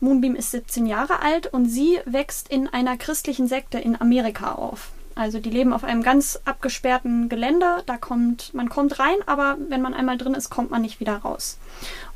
Moonbeam 0.00 0.34
ist 0.34 0.52
17 0.52 0.86
Jahre 0.86 1.20
alt 1.20 1.52
und 1.52 1.66
sie 1.66 1.98
wächst 2.06 2.48
in 2.48 2.68
einer 2.68 2.96
christlichen 2.96 3.48
Sekte 3.48 3.78
in 3.78 4.00
Amerika 4.00 4.52
auf. 4.52 4.92
Also 5.18 5.40
die 5.40 5.50
leben 5.50 5.72
auf 5.72 5.82
einem 5.82 6.04
ganz 6.04 6.38
abgesperrten 6.44 7.28
Gelände. 7.28 7.82
Da 7.86 7.96
kommt, 7.96 8.54
man 8.54 8.68
kommt 8.68 9.00
rein, 9.00 9.16
aber 9.26 9.58
wenn 9.68 9.82
man 9.82 9.92
einmal 9.92 10.16
drin 10.16 10.34
ist, 10.34 10.48
kommt 10.48 10.70
man 10.70 10.82
nicht 10.82 11.00
wieder 11.00 11.16
raus. 11.16 11.58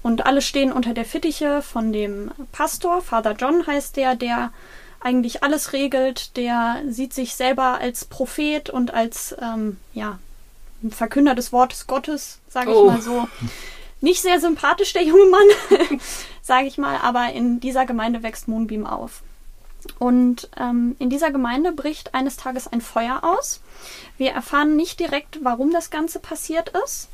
Und 0.02 0.26
alle 0.26 0.42
stehen 0.42 0.72
unter 0.72 0.94
der 0.94 1.04
Fittiche 1.04 1.62
von 1.62 1.92
dem 1.92 2.32
Pastor, 2.50 3.02
Father 3.02 3.32
John 3.32 3.66
heißt 3.66 3.96
der, 3.96 4.16
der 4.16 4.52
eigentlich 5.00 5.42
alles 5.42 5.72
regelt, 5.72 6.36
der 6.36 6.82
sieht 6.88 7.12
sich 7.12 7.34
selber 7.34 7.78
als 7.80 8.04
Prophet 8.04 8.70
und 8.70 8.94
als 8.94 9.34
ähm, 9.40 9.78
ja, 9.94 10.18
Verkünder 10.90 11.34
des 11.34 11.52
Wortes 11.52 11.86
Gottes, 11.86 12.40
sage 12.48 12.70
ich 12.70 12.76
oh. 12.76 12.86
mal 12.86 13.00
so. 13.00 13.28
Nicht 14.00 14.22
sehr 14.22 14.40
sympathisch, 14.40 14.92
der 14.92 15.04
junge 15.04 15.26
Mann, 15.26 15.98
sage 16.42 16.66
ich 16.66 16.78
mal, 16.78 16.96
aber 17.02 17.32
in 17.32 17.60
dieser 17.60 17.86
Gemeinde 17.86 18.22
wächst 18.22 18.48
Moonbeam 18.48 18.86
auf. 18.86 19.22
Und 19.98 20.48
ähm, 20.56 20.96
in 20.98 21.10
dieser 21.10 21.30
Gemeinde 21.30 21.72
bricht 21.72 22.14
eines 22.14 22.36
Tages 22.36 22.68
ein 22.68 22.80
Feuer 22.80 23.20
aus. 23.22 23.60
Wir 24.16 24.32
erfahren 24.32 24.76
nicht 24.76 25.00
direkt, 25.00 25.40
warum 25.42 25.72
das 25.72 25.90
Ganze 25.90 26.18
passiert 26.18 26.72
ist. 26.84 27.08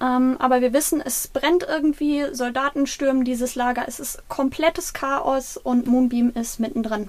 Ähm, 0.00 0.36
aber 0.38 0.60
wir 0.60 0.72
wissen, 0.72 1.00
es 1.00 1.28
brennt 1.28 1.64
irgendwie, 1.68 2.26
Soldaten 2.32 2.86
stürmen 2.86 3.24
dieses 3.24 3.54
Lager, 3.54 3.84
es 3.86 4.00
ist 4.00 4.28
komplettes 4.28 4.92
Chaos 4.92 5.56
und 5.56 5.86
Moonbeam 5.86 6.32
ist 6.34 6.60
mittendrin. 6.60 7.08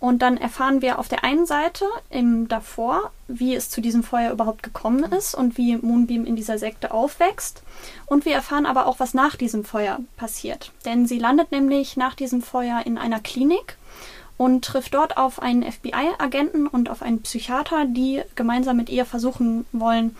Und 0.00 0.20
dann 0.20 0.36
erfahren 0.36 0.82
wir 0.82 0.98
auf 0.98 1.08
der 1.08 1.24
einen 1.24 1.46
Seite 1.46 1.86
im 2.10 2.46
davor, 2.46 3.10
wie 3.26 3.54
es 3.54 3.70
zu 3.70 3.80
diesem 3.80 4.02
Feuer 4.02 4.32
überhaupt 4.32 4.62
gekommen 4.62 5.02
ist 5.04 5.34
und 5.34 5.56
wie 5.56 5.76
Moonbeam 5.76 6.26
in 6.26 6.36
dieser 6.36 6.58
Sekte 6.58 6.92
aufwächst. 6.92 7.62
Und 8.04 8.26
wir 8.26 8.34
erfahren 8.34 8.66
aber 8.66 8.86
auch, 8.86 9.00
was 9.00 9.14
nach 9.14 9.36
diesem 9.36 9.64
Feuer 9.64 10.00
passiert. 10.18 10.72
Denn 10.84 11.06
sie 11.06 11.18
landet 11.18 11.52
nämlich 11.52 11.96
nach 11.96 12.14
diesem 12.14 12.42
Feuer 12.42 12.82
in 12.84 12.98
einer 12.98 13.20
Klinik 13.20 13.78
und 14.36 14.62
trifft 14.64 14.92
dort 14.92 15.16
auf 15.16 15.40
einen 15.40 15.62
FBI-Agenten 15.62 16.66
und 16.66 16.90
auf 16.90 17.00
einen 17.00 17.22
Psychiater, 17.22 17.86
die 17.86 18.20
gemeinsam 18.34 18.76
mit 18.76 18.90
ihr 18.90 19.06
versuchen 19.06 19.64
wollen, 19.72 20.14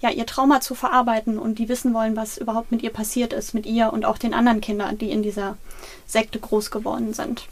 ja, 0.00 0.10
ihr 0.10 0.26
Trauma 0.26 0.60
zu 0.60 0.74
verarbeiten 0.74 1.38
und 1.38 1.58
die 1.58 1.68
wissen 1.68 1.92
wollen, 1.94 2.16
was 2.16 2.38
überhaupt 2.38 2.70
mit 2.70 2.82
ihr 2.82 2.90
passiert 2.90 3.32
ist, 3.32 3.54
mit 3.54 3.66
ihr 3.66 3.92
und 3.92 4.04
auch 4.04 4.18
den 4.18 4.34
anderen 4.34 4.60
Kindern, 4.60 4.98
die 4.98 5.10
in 5.10 5.22
dieser 5.22 5.56
Sekte 6.06 6.38
groß 6.38 6.70
geworden 6.70 7.14
sind. 7.14 7.48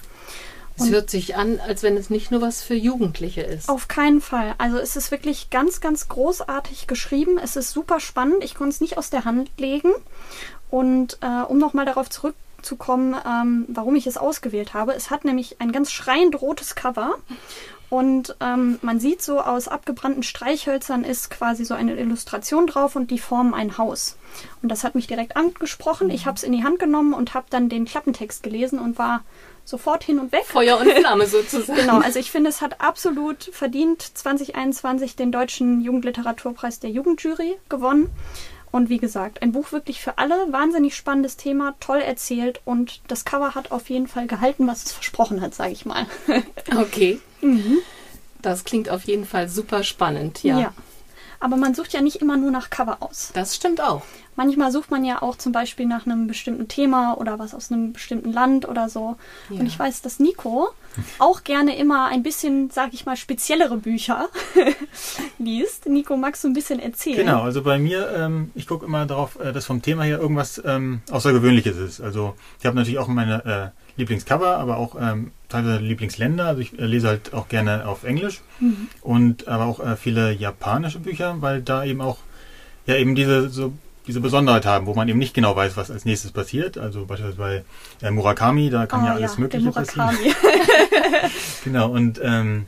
Es 0.78 0.90
hört 0.90 1.08
sich 1.08 1.36
an, 1.36 1.58
als 1.58 1.82
wenn 1.82 1.96
es 1.96 2.10
nicht 2.10 2.30
nur 2.30 2.42
was 2.42 2.62
für 2.62 2.74
Jugendliche 2.74 3.40
ist. 3.40 3.68
Auf 3.68 3.88
keinen 3.88 4.20
Fall. 4.20 4.54
Also 4.58 4.76
es 4.76 4.94
ist 4.94 5.10
wirklich 5.10 5.48
ganz, 5.48 5.80
ganz 5.80 6.08
großartig 6.08 6.86
geschrieben. 6.86 7.38
Es 7.42 7.56
ist 7.56 7.70
super 7.70 7.98
spannend. 7.98 8.44
Ich 8.44 8.54
konnte 8.54 8.74
es 8.74 8.80
nicht 8.82 8.98
aus 8.98 9.08
der 9.08 9.24
Hand 9.24 9.50
legen. 9.56 9.90
Und 10.68 11.18
äh, 11.22 11.42
um 11.42 11.58
nochmal 11.58 11.86
darauf 11.86 12.10
zurück 12.10 12.34
zu 12.60 12.76
kommen, 12.76 13.14
ähm, 13.26 13.64
warum 13.68 13.96
ich 13.96 14.06
es 14.06 14.18
ausgewählt 14.18 14.74
habe. 14.74 14.92
Es 14.94 15.10
hat 15.10 15.24
nämlich 15.24 15.60
ein 15.60 15.72
ganz 15.72 15.92
schreiend 15.92 16.40
rotes 16.40 16.74
Cover. 16.74 17.14
Und 17.88 18.34
ähm, 18.40 18.78
man 18.82 18.98
sieht 18.98 19.22
so 19.22 19.40
aus 19.40 19.68
abgebrannten 19.68 20.22
Streichhölzern 20.22 21.04
ist 21.04 21.30
quasi 21.30 21.64
so 21.64 21.74
eine 21.74 21.94
Illustration 21.94 22.66
drauf 22.66 22.96
und 22.96 23.10
die 23.10 23.18
formen 23.18 23.54
ein 23.54 23.78
Haus. 23.78 24.16
Und 24.62 24.70
das 24.70 24.82
hat 24.82 24.94
mich 24.94 25.06
direkt 25.06 25.36
angesprochen. 25.36 26.10
Ich 26.10 26.26
habe 26.26 26.36
es 26.36 26.42
in 26.42 26.52
die 26.52 26.64
Hand 26.64 26.78
genommen 26.78 27.14
und 27.14 27.34
habe 27.34 27.46
dann 27.50 27.68
den 27.68 27.84
Klappentext 27.84 28.42
gelesen 28.42 28.78
und 28.78 28.98
war 28.98 29.22
sofort 29.64 30.04
hin 30.04 30.18
und 30.18 30.32
weg. 30.32 30.44
Feuer 30.46 30.78
und 30.78 30.90
Flamme 30.90 31.26
sozusagen. 31.26 31.78
genau, 31.78 31.98
also 32.00 32.18
ich 32.18 32.30
finde, 32.30 32.50
es 32.50 32.60
hat 32.60 32.80
absolut 32.80 33.44
verdient 33.52 34.02
2021 34.02 35.16
den 35.16 35.32
Deutschen 35.32 35.80
Jugendliteraturpreis 35.80 36.80
der 36.80 36.90
Jugendjury 36.90 37.56
gewonnen. 37.68 38.10
Und 38.76 38.90
wie 38.90 38.98
gesagt, 38.98 39.40
ein 39.40 39.52
Buch 39.52 39.72
wirklich 39.72 40.02
für 40.02 40.18
alle, 40.18 40.34
wahnsinnig 40.52 40.94
spannendes 40.94 41.38
Thema, 41.38 41.74
toll 41.80 41.96
erzählt 41.96 42.60
und 42.66 43.00
das 43.08 43.24
Cover 43.24 43.54
hat 43.54 43.72
auf 43.72 43.88
jeden 43.88 44.06
Fall 44.06 44.26
gehalten, 44.26 44.66
was 44.66 44.84
es 44.84 44.92
versprochen 44.92 45.40
hat, 45.40 45.54
sage 45.54 45.72
ich 45.72 45.86
mal. 45.86 46.04
okay. 46.76 47.18
Mhm. 47.40 47.78
Das 48.42 48.64
klingt 48.64 48.90
auf 48.90 49.04
jeden 49.04 49.24
Fall 49.24 49.48
super 49.48 49.82
spannend, 49.82 50.42
ja. 50.42 50.60
ja. 50.60 50.74
Aber 51.40 51.56
man 51.56 51.74
sucht 51.74 51.92
ja 51.92 52.00
nicht 52.00 52.16
immer 52.16 52.36
nur 52.36 52.50
nach 52.50 52.70
Cover 52.70 52.98
aus. 53.00 53.30
Das 53.34 53.54
stimmt 53.54 53.80
auch. 53.80 54.02
Manchmal 54.36 54.70
sucht 54.70 54.90
man 54.90 55.04
ja 55.04 55.22
auch 55.22 55.36
zum 55.36 55.52
Beispiel 55.52 55.86
nach 55.86 56.04
einem 56.04 56.26
bestimmten 56.26 56.68
Thema 56.68 57.14
oder 57.14 57.38
was 57.38 57.54
aus 57.54 57.72
einem 57.72 57.94
bestimmten 57.94 58.32
Land 58.32 58.68
oder 58.68 58.88
so. 58.88 59.16
Ja. 59.48 59.60
Und 59.60 59.66
ich 59.66 59.78
weiß, 59.78 60.02
dass 60.02 60.18
Nico 60.20 60.68
auch 61.18 61.42
gerne 61.42 61.76
immer 61.76 62.06
ein 62.06 62.22
bisschen, 62.22 62.70
sag 62.70 62.92
ich 62.92 63.06
mal, 63.06 63.16
speziellere 63.16 63.78
Bücher 63.78 64.28
liest. 65.38 65.86
Nico, 65.86 66.16
magst 66.16 66.44
du 66.44 66.48
ein 66.48 66.54
bisschen 66.54 66.80
erzählen? 66.80 67.16
Genau, 67.16 67.42
also 67.42 67.62
bei 67.62 67.78
mir, 67.78 68.10
ähm, 68.14 68.50
ich 68.54 68.66
gucke 68.66 68.84
immer 68.84 69.06
darauf, 69.06 69.38
äh, 69.40 69.52
dass 69.52 69.66
vom 69.66 69.80
Thema 69.80 70.04
her 70.04 70.18
irgendwas 70.18 70.60
ähm, 70.64 71.00
Außergewöhnliches 71.10 71.76
ist. 71.78 72.00
Also 72.00 72.34
ich 72.60 72.66
habe 72.66 72.76
natürlich 72.76 72.98
auch 72.98 73.08
meine 73.08 73.72
äh, 73.74 73.85
Lieblingscover, 73.96 74.58
aber 74.58 74.76
auch 74.76 74.96
ähm, 75.00 75.32
teilweise 75.48 75.78
Lieblingsländer. 75.78 76.46
Also 76.46 76.60
ich 76.60 76.78
äh, 76.78 76.84
lese 76.84 77.08
halt 77.08 77.34
auch 77.34 77.48
gerne 77.48 77.86
auf 77.86 78.04
Englisch 78.04 78.42
mhm. 78.60 78.88
und 79.00 79.48
aber 79.48 79.64
auch 79.66 79.80
äh, 79.80 79.96
viele 79.96 80.32
japanische 80.32 80.98
Bücher, 80.98 81.36
weil 81.40 81.62
da 81.62 81.84
eben 81.84 82.00
auch 82.00 82.18
ja 82.86 82.96
eben 82.96 83.14
diese 83.14 83.48
so 83.48 83.72
diese 84.06 84.20
Besonderheit 84.20 84.66
haben, 84.66 84.86
wo 84.86 84.94
man 84.94 85.08
eben 85.08 85.18
nicht 85.18 85.34
genau 85.34 85.56
weiß, 85.56 85.76
was 85.76 85.90
als 85.90 86.04
nächstes 86.04 86.30
passiert. 86.30 86.78
Also 86.78 87.06
beispielsweise 87.06 87.64
bei 88.00 88.06
äh, 88.06 88.10
Murakami, 88.10 88.70
da 88.70 88.86
kann 88.86 89.02
oh, 89.02 89.06
ja 89.06 89.14
alles 89.14 89.34
ja, 89.34 89.40
Mögliche 89.40 89.72
passieren. 89.72 90.10
genau, 91.64 91.90
und 91.90 92.20
ähm, 92.22 92.66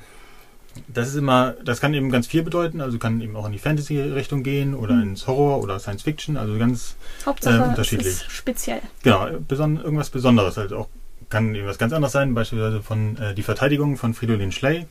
das 0.87 1.09
ist 1.09 1.17
immer, 1.17 1.55
das 1.65 1.81
kann 1.81 1.95
eben 1.95 2.11
ganz 2.11 2.27
viel 2.27 2.43
bedeuten, 2.43 2.81
also 2.81 2.99
kann 2.99 3.21
eben 3.21 3.37
auch 3.37 3.47
in 3.47 3.53
die 3.53 3.59
Fantasy-Richtung 3.59 4.43
gehen 4.43 4.75
oder 4.75 4.95
mhm. 4.95 5.11
ins 5.11 5.27
Horror 5.27 5.63
oder 5.63 5.79
Science 5.79 6.03
Fiction, 6.03 6.37
also 6.37 6.57
ganz 6.59 6.97
Hauptsache, 7.25 7.59
äh, 7.59 7.69
unterschiedlich. 7.69 8.25
Speziell. 8.29 8.81
Genau, 9.03 9.29
beson 9.47 9.77
irgendwas 9.83 10.11
Besonderes, 10.11 10.57
halt 10.57 10.73
auch 10.73 10.89
kann 11.29 11.55
eben 11.55 11.67
was 11.67 11.79
ganz 11.79 11.93
anderes 11.93 12.13
sein, 12.13 12.35
beispielsweise 12.35 12.83
von 12.83 13.17
äh, 13.19 13.35
Die 13.35 13.43
Verteidigung 13.43 13.97
von 13.97 14.15
Fridolin 14.15 14.53
Schley. 14.53 14.87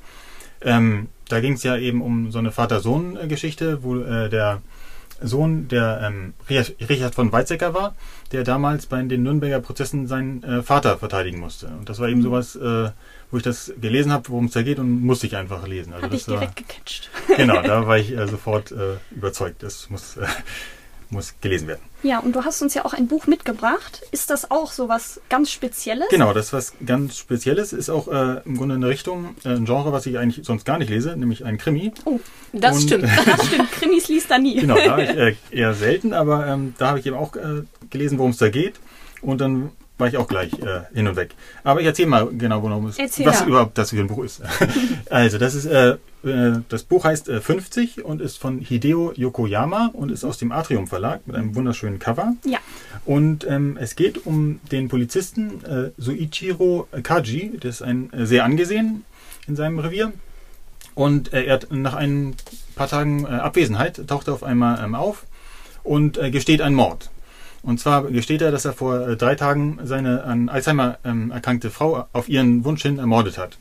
Ähm, 0.62 1.10
da 1.30 1.40
ging 1.40 1.54
es 1.54 1.64
ja 1.64 1.78
eben 1.78 2.02
um 2.02 2.32
so 2.32 2.40
eine 2.40 2.52
Vater-Sohn-Geschichte, 2.52 3.84
wo 3.84 3.98
äh, 3.98 4.30
der 4.30 4.62
Sohn 5.22 5.68
der 5.68 6.02
ähm, 6.04 6.34
Richard 6.50 7.16
von 7.16 7.32
Weizsäcker 7.32 7.74
war, 7.74 7.96
der 8.32 8.44
damals 8.44 8.86
bei 8.86 9.02
den 9.02 9.24
Nürnberger 9.24 9.60
Prozessen 9.60 10.08
seinen 10.08 10.44
äh, 10.44 10.62
Vater 10.62 10.98
verteidigen 10.98 11.40
musste. 11.40 11.68
Und 11.68 11.90
das 11.90 12.00
war 12.00 12.08
eben 12.08 12.20
mhm. 12.20 12.24
sowas, 12.24 12.56
äh, 12.56 12.92
wo 13.32 13.38
ich 13.38 13.44
das 13.44 13.74
gelesen 13.82 14.12
habe, 14.12 14.30
worum 14.30 14.46
es 14.46 14.52
da 14.52 14.62
geht 14.62 14.80
und 14.80 15.02
musste 15.04 15.28
ich 15.28 15.36
einfach 15.36 15.66
lesen. 15.68 15.94
Also 15.94 16.06
Hat 16.06 16.14
das 16.14 16.26
dich 16.26 16.34
direkt 16.34 16.56
gecatcht. 16.56 17.10
Genau, 17.36 17.62
da 17.62 17.88
war 17.88 17.98
ich 17.98 18.16
äh, 18.16 18.28
sofort 18.28 18.72
äh, 18.72 18.98
überzeugt. 19.12 19.64
Das 19.64 19.90
muss 19.90 20.18
äh, 20.18 20.26
muss 21.10 21.36
gelesen 21.42 21.68
werden. 21.68 21.82
Ja, 22.04 22.20
und 22.20 22.36
du 22.36 22.44
hast 22.44 22.62
uns 22.62 22.74
ja 22.74 22.86
auch 22.86 22.94
ein 22.94 23.08
Buch 23.08 23.28
mitgebracht. 23.28 24.04
Ist 24.12 24.30
das 24.30 24.52
auch 24.52 24.72
so 24.72 24.90
was 24.90 25.22
ganz 25.30 25.52
Spezielles? 25.52 26.08
Genau, 26.10 26.34
das 26.34 26.48
ist 26.48 26.54
was 26.54 26.74
ganz 26.86 27.18
Spezielles. 27.18 27.74
Ist 27.74 27.90
auch 27.90 28.08
äh, 28.08 28.42
im 28.46 28.58
Grunde 28.58 28.76
eine 28.76 28.88
Richtung, 28.88 29.36
äh, 29.44 29.50
ein 29.50 29.66
Genre, 29.66 29.92
was 29.92 30.06
ich 30.06 30.18
eigentlich 30.18 30.46
sonst 30.46 30.66
gar 30.66 30.78
nicht 30.78 30.90
lese, 30.90 31.16
nämlich 31.18 31.46
ein 31.46 31.58
Krimi. 31.58 31.92
Oh, 32.06 32.20
das 32.54 32.78
und, 32.78 32.82
stimmt. 32.84 33.04
das 33.26 33.48
stimmt. 33.48 33.72
Krimis 33.72 34.08
liest 34.10 34.30
er 34.30 34.40
nie. 34.40 34.60
Genau, 34.60 34.76
da 34.76 34.92
habe 34.92 35.04
ich 35.04 35.10
äh, 35.18 35.36
eher 35.52 35.74
selten, 35.74 36.14
aber 36.14 36.46
ähm, 36.48 36.76
da 36.78 36.90
habe 36.90 37.00
ich 37.00 37.06
eben 37.06 37.16
auch 37.16 37.36
äh, 37.36 37.64
gelesen, 37.90 38.18
worum 38.18 38.32
es 38.32 38.38
da 38.38 38.50
geht. 38.50 38.76
Und 39.22 39.42
dann 39.42 39.72
war 39.98 40.08
ich 40.08 40.18
auch 40.18 40.28
gleich 40.28 40.54
äh, 40.54 40.82
hin 40.94 41.08
und 41.08 41.16
weg. 41.16 41.34
Aber 41.64 41.82
ich 41.82 41.88
erzähle 41.88 42.10
mal 42.10 42.28
genau, 42.28 42.62
worum 42.62 42.88
es 42.88 43.00
Erzähl, 43.00 43.26
was 43.26 43.42
ja. 43.42 43.48
überhaupt 43.48 43.78
das 43.78 43.90
für 43.90 44.00
ein 44.00 44.08
Buch 44.08 44.24
ist. 44.24 44.42
also, 45.10 45.38
das 45.38 45.56
ist 45.56 45.66
äh, 45.66 45.98
äh, 46.28 46.62
das 46.70 46.84
Buch 46.84 47.06
heißt 47.06 47.30
äh, 47.30 47.42
50 47.42 48.04
und 48.04 48.22
ist 48.22 48.38
von 48.38 48.60
Hideo 48.60 49.14
Yokoyama 49.16 49.92
und 49.94 50.12
ist 50.12 50.24
aus 50.24 50.38
dem 50.38 50.52
Atrium 50.52 50.88
Verlag 50.88 51.26
mit 51.26 51.36
einem 51.36 51.56
wunderschönen 51.56 52.00
Cover. 52.00 52.34
Ja. 52.46 52.60
Und 53.06 53.46
ähm, 53.48 53.78
es 53.80 53.96
geht 53.96 54.26
um 54.26 54.60
den 54.72 54.90
Polizisten 54.90 55.64
äh, 55.66 55.92
Soichiro 55.98 56.88
Kaji, 57.04 57.58
der 57.58 57.70
ist 57.70 57.82
ein 57.82 58.12
äh, 58.14 58.26
sehr 58.26 58.44
angesehen 58.44 59.06
in 59.48 59.56
seinem 59.56 59.80
Revier. 59.80 60.12
Und 60.96 61.34
äh, 61.34 61.46
er 61.46 61.56
hat 61.56 61.72
nach 61.72 61.94
ein 61.94 62.36
paar 62.76 62.88
Tagen 62.88 63.26
Abwesenheit 63.26 64.08
taucht 64.08 64.28
er 64.28 64.34
auf 64.34 64.44
einmal 64.44 64.84
ähm, 64.84 64.94
auf 64.94 65.26
und 65.84 66.20
gesteht 66.32 66.62
einen 66.62 66.76
Mord. 66.76 67.10
Und 67.64 67.80
zwar 67.80 68.04
gesteht 68.04 68.42
er, 68.42 68.52
dass 68.52 68.66
er 68.66 68.74
vor 68.74 69.08
äh, 69.08 69.18
drei 69.18 69.36
Tagen 69.36 69.80
seine 69.84 70.24
an 70.24 70.50
Alzheimer 70.50 70.98
ähm, 71.04 71.32
erkrankte 71.32 71.70
Frau 71.70 72.08
auf 72.14 72.30
ihren 72.30 72.64
Wunsch 72.64 72.82
hin 72.82 73.00
ermordet 73.00 73.38
hat. 73.38 73.58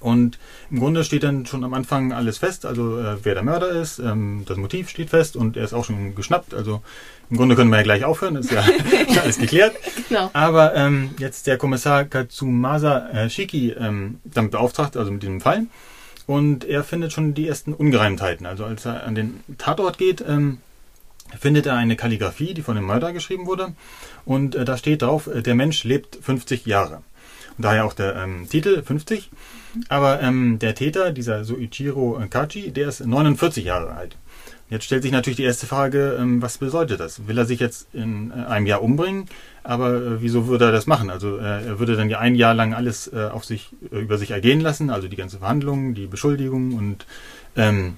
Und 0.00 0.38
im 0.70 0.78
Grunde 0.78 1.02
steht 1.02 1.24
dann 1.24 1.46
schon 1.46 1.64
am 1.64 1.74
Anfang 1.74 2.12
alles 2.12 2.38
fest, 2.38 2.64
also 2.66 3.00
äh, 3.00 3.16
wer 3.22 3.34
der 3.34 3.42
Mörder 3.42 3.70
ist, 3.70 3.98
ähm, 3.98 4.44
das 4.46 4.56
Motiv 4.56 4.88
steht 4.88 5.10
fest 5.10 5.34
und 5.34 5.56
er 5.56 5.64
ist 5.64 5.72
auch 5.72 5.84
schon 5.84 6.14
geschnappt. 6.14 6.54
Also 6.54 6.82
im 7.30 7.36
Grunde 7.36 7.56
können 7.56 7.70
wir 7.70 7.78
ja 7.78 7.82
gleich 7.82 8.04
aufhören, 8.04 8.36
ist 8.36 8.52
ja 8.52 8.64
alles 9.22 9.38
geklärt. 9.38 9.76
Genau. 10.08 10.30
Aber 10.32 10.74
ähm, 10.74 11.10
jetzt 11.18 11.46
der 11.46 11.58
Kommissar 11.58 12.04
Katsumasa 12.04 13.08
äh, 13.10 13.30
Shiki 13.30 13.72
ähm, 13.72 14.20
damit 14.24 14.52
beauftragt, 14.52 14.96
also 14.96 15.10
mit 15.10 15.22
diesem 15.22 15.40
Fall. 15.40 15.66
Und 16.26 16.64
er 16.64 16.84
findet 16.84 17.12
schon 17.12 17.34
die 17.34 17.48
ersten 17.48 17.72
Ungereimtheiten. 17.72 18.46
Also 18.46 18.66
als 18.66 18.84
er 18.84 19.04
an 19.04 19.14
den 19.14 19.40
Tatort 19.56 19.98
geht, 19.98 20.22
ähm, 20.26 20.58
findet 21.38 21.66
er 21.66 21.74
eine 21.74 21.96
Kalligraphie, 21.96 22.54
die 22.54 22.62
von 22.62 22.76
dem 22.76 22.84
Mörder 22.84 23.12
geschrieben 23.12 23.46
wurde. 23.46 23.74
Und 24.24 24.54
äh, 24.54 24.64
da 24.64 24.76
steht 24.76 25.02
drauf, 25.02 25.26
äh, 25.26 25.42
der 25.42 25.54
Mensch 25.54 25.84
lebt 25.84 26.18
50 26.22 26.66
Jahre. 26.66 27.02
Und 27.56 27.64
daher 27.64 27.84
auch 27.84 27.92
der 27.92 28.16
ähm, 28.16 28.48
Titel 28.48 28.82
50. 28.82 29.30
Aber 29.88 30.20
ähm, 30.22 30.58
der 30.58 30.74
Täter, 30.74 31.12
dieser 31.12 31.44
Soichiro 31.44 32.20
Kaji, 32.30 32.70
der 32.70 32.88
ist 32.88 33.04
49 33.04 33.64
Jahre 33.64 33.92
alt. 33.92 34.16
Jetzt 34.70 34.84
stellt 34.84 35.02
sich 35.02 35.12
natürlich 35.12 35.38
die 35.38 35.44
erste 35.44 35.66
Frage, 35.66 36.18
ähm, 36.20 36.42
was 36.42 36.58
bedeutet 36.58 37.00
das? 37.00 37.26
Will 37.26 37.38
er 37.38 37.46
sich 37.46 37.58
jetzt 37.58 37.88
in 37.94 38.30
äh, 38.30 38.46
einem 38.46 38.66
Jahr 38.66 38.82
umbringen? 38.82 39.26
Aber 39.64 39.94
äh, 39.94 40.22
wieso 40.22 40.46
würde 40.46 40.66
er 40.66 40.72
das 40.72 40.86
machen? 40.86 41.08
Also 41.08 41.38
äh, 41.38 41.64
er 41.64 41.78
würde 41.78 41.96
dann 41.96 42.10
ja 42.10 42.18
ein 42.18 42.34
Jahr 42.34 42.54
lang 42.54 42.74
alles 42.74 43.10
äh, 43.12 43.28
auf 43.32 43.46
sich 43.46 43.70
über 43.90 44.18
sich 44.18 44.30
ergehen 44.30 44.60
lassen, 44.60 44.90
also 44.90 45.08
die 45.08 45.16
ganze 45.16 45.38
Verhandlung, 45.38 45.94
die 45.94 46.06
Beschuldigung 46.06 46.74
und 46.74 47.06
ähm, 47.56 47.96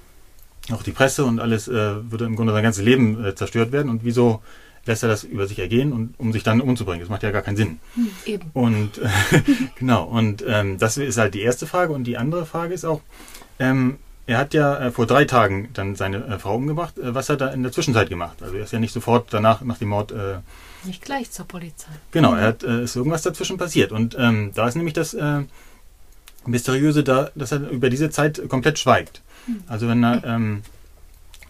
auch 0.73 0.83
die 0.83 0.93
Presse 0.93 1.25
und 1.25 1.41
alles 1.41 1.69
äh, 1.69 2.11
würde 2.11 2.25
im 2.25 2.37
Grunde 2.37 2.53
sein 2.53 2.63
ganzes 2.63 2.85
Leben 2.85 3.25
äh, 3.25 3.35
zerstört 3.35 3.73
werden. 3.73 3.91
Und 3.91 4.05
wieso 4.05 4.43
lässt 4.87 5.03
er 5.03 5.09
das 5.09 5.25
über 5.25 5.47
sich 5.47 5.59
ergehen 5.59 5.93
und 5.93 6.15
um 6.19 6.33
sich 6.33 6.43
dann 6.43 6.61
umzubringen? 6.61 7.01
Das 7.01 7.09
macht 7.09 7.23
ja 7.23 7.31
gar 7.31 7.43
keinen 7.43 7.57
Sinn. 7.57 7.81
Eben. 8.25 8.51
Und 8.53 8.99
äh, 8.99 9.09
genau, 9.79 10.05
und 10.05 10.45
ähm, 10.47 10.79
das 10.79 10.97
ist 10.97 11.19
halt 11.19 11.35
die 11.35 11.43
erste 11.43 11.67
Frage. 11.67 11.93
Und 11.93 12.05
die 12.05 12.17
andere 12.17 12.47
Frage 12.47 12.75
ist 12.75 12.85
auch, 12.85 13.01
ähm, 13.59 13.99
er 14.27 14.39
hat 14.39 14.55
ja 14.55 14.79
äh, 14.79 14.91
vor 14.93 15.07
drei 15.07 15.25
Tagen 15.25 15.71
dann 15.73 15.97
seine 15.97 16.25
äh, 16.27 16.39
Frau 16.39 16.55
umgebracht. 16.55 16.97
Äh, 16.99 17.15
was 17.15 17.29
hat 17.29 17.41
er 17.41 17.53
in 17.53 17.63
der 17.63 17.73
Zwischenzeit 17.73 18.09
gemacht? 18.09 18.43
Also 18.43 18.55
er 18.57 18.65
ist 18.65 18.73
ja 18.73 18.79
nicht 18.79 18.93
sofort 18.93 19.33
danach, 19.33 19.63
nach 19.63 19.79
dem 19.79 19.89
Mord, 19.89 20.13
äh, 20.13 20.39
Nicht 20.85 21.03
gleich 21.03 21.31
zur 21.31 21.47
Polizei. 21.47 21.91
genau, 22.13 22.35
er 22.35 22.47
hat, 22.49 22.63
äh, 22.63 22.85
ist 22.85 22.95
irgendwas 22.97 23.23
dazwischen 23.23 23.59
passiert. 23.59 23.91
Und 23.93 24.17
ähm, 24.19 24.53
da 24.55 24.69
ist 24.69 24.77
nämlich 24.77 24.95
das 24.95 25.15
äh, 25.15 25.41
Mysteriöse, 26.47 27.03
da, 27.03 27.31
dass 27.35 27.53
er 27.53 27.69
über 27.71 27.91
diese 27.91 28.11
Zeit 28.11 28.41
komplett 28.49 28.79
schweigt. 28.79 29.21
Also 29.67 29.89
wenn 29.89 30.03
er 30.05 30.25
ähm, 30.25 30.63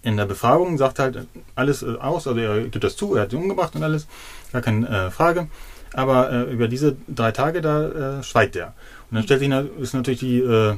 in 0.03 0.16
der 0.16 0.26
Befragung 0.26 0.79
sagt 0.79 0.98
halt 0.98 1.26
alles 1.55 1.83
äh, 1.83 1.96
aus, 1.98 2.26
also 2.26 2.40
er 2.40 2.62
gibt 2.62 2.85
das 2.85 2.96
zu, 2.96 3.14
er 3.14 3.22
hat 3.22 3.31
sie 3.31 3.37
umgebracht 3.37 3.74
und 3.74 3.83
alles, 3.83 4.07
gar 4.53 4.62
keine 4.62 4.88
äh, 4.88 5.11
Frage. 5.11 5.48
Aber 5.92 6.31
äh, 6.31 6.53
über 6.53 6.68
diese 6.68 6.96
drei 7.09 7.33
Tage 7.33 7.61
da 7.61 8.18
äh, 8.18 8.22
schweigt 8.22 8.57
er. 8.57 8.74
Und 9.11 9.16
dann 9.16 9.24
stellt 9.24 9.40
sich 9.40 9.50
ist 9.81 9.94
natürlich 9.94 10.20
die 10.20 10.38
äh, 10.38 10.76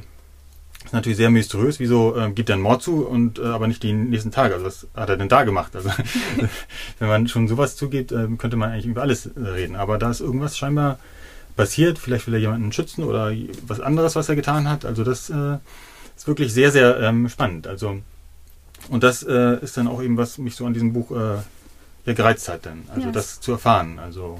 ist 0.83 0.93
natürlich 0.93 1.17
sehr 1.17 1.29
mysteriös, 1.29 1.79
wieso 1.79 2.15
äh, 2.17 2.31
gibt 2.31 2.49
er 2.49 2.55
einen 2.55 2.63
Mord 2.63 2.81
zu 2.81 3.05
und 3.05 3.39
äh, 3.39 3.43
aber 3.43 3.67
nicht 3.67 3.83
die 3.83 3.93
nächsten 3.93 4.31
Tage. 4.31 4.55
Also 4.55 4.65
was 4.65 4.87
hat 4.93 5.09
er 5.09 5.17
denn 5.17 5.29
da 5.29 5.43
gemacht? 5.43 5.75
Also 5.75 5.89
wenn 6.99 7.07
man 7.07 7.27
schon 7.27 7.47
sowas 7.47 7.77
zugibt, 7.77 8.11
äh, 8.11 8.27
könnte 8.37 8.57
man 8.57 8.71
eigentlich 8.71 8.87
über 8.87 9.01
alles 9.01 9.29
reden. 9.37 9.75
Aber 9.75 9.97
da 9.97 10.11
ist 10.11 10.19
irgendwas 10.19 10.57
scheinbar 10.57 10.99
passiert. 11.55 11.99
Vielleicht 11.99 12.27
will 12.27 12.33
er 12.33 12.39
jemanden 12.41 12.71
schützen 12.73 13.03
oder 13.03 13.31
was 13.65 13.79
anderes, 13.79 14.15
was 14.15 14.27
er 14.27 14.35
getan 14.35 14.69
hat. 14.69 14.83
Also 14.83 15.03
das 15.03 15.31
ist 16.23 16.27
wirklich 16.27 16.53
sehr, 16.53 16.71
sehr 16.71 16.99
ähm, 17.01 17.27
spannend. 17.27 17.67
Also 17.67 17.99
und 18.89 19.03
das 19.03 19.23
äh, 19.23 19.57
ist 19.61 19.75
dann 19.75 19.87
auch 19.89 20.01
eben, 20.01 20.15
was 20.17 20.37
mich 20.37 20.55
so 20.55 20.65
an 20.65 20.73
diesem 20.73 20.93
Buch 20.93 21.11
äh, 21.11 21.35
ja, 22.05 22.13
gereizt 22.13 22.47
hat 22.47 22.65
dann. 22.65 22.83
Also 22.93 23.07
Ja. 23.07 23.11
das 23.11 23.41
zu 23.41 23.51
erfahren. 23.51 23.99
Also 23.99 24.39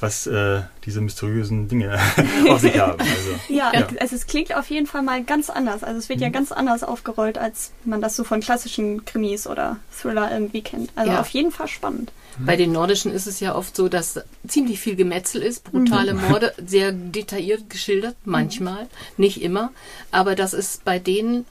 was 0.00 0.26
äh, 0.26 0.60
diese 0.84 1.00
mysteriösen 1.00 1.68
Dinge 1.68 1.98
auf 2.50 2.60
sich 2.60 2.78
haben. 2.78 3.00
Also, 3.00 3.30
Ja, 3.48 3.72
Ja. 3.72 3.86
also 4.00 4.14
es 4.14 4.26
klingt 4.26 4.54
auf 4.54 4.68
jeden 4.68 4.86
Fall 4.86 5.02
mal 5.02 5.24
ganz 5.24 5.48
anders. 5.50 5.82
Also 5.82 5.98
es 5.98 6.08
wird 6.08 6.18
Mhm. 6.18 6.24
ja 6.24 6.28
ganz 6.30 6.52
anders 6.52 6.82
aufgerollt, 6.84 7.38
als 7.38 7.72
man 7.84 8.00
das 8.00 8.14
so 8.16 8.22
von 8.24 8.40
klassischen 8.40 9.04
Krimis 9.06 9.46
oder 9.46 9.78
Thriller 9.90 10.30
irgendwie 10.30 10.62
kennt. 10.62 10.90
Also 10.96 11.12
Ja. 11.12 11.20
auf 11.20 11.28
jeden 11.28 11.50
Fall 11.50 11.68
spannend. 11.68 12.12
Bei 12.38 12.56
den 12.56 12.70
Nordischen 12.72 13.10
ist 13.12 13.26
es 13.26 13.40
ja 13.40 13.54
oft 13.54 13.74
so, 13.74 13.88
dass 13.88 14.20
ziemlich 14.46 14.78
viel 14.78 14.94
Gemetzel 14.94 15.40
ist, 15.42 15.64
brutale 15.64 16.12
Morde, 16.12 16.52
sehr 16.66 16.92
detailliert 16.92 17.70
geschildert, 17.70 18.14
manchmal, 18.26 18.88
nicht 19.16 19.40
immer. 19.40 19.72
Aber 20.10 20.34
das 20.34 20.52
ist 20.52 20.84
bei 20.84 20.98
denen, 20.98 21.46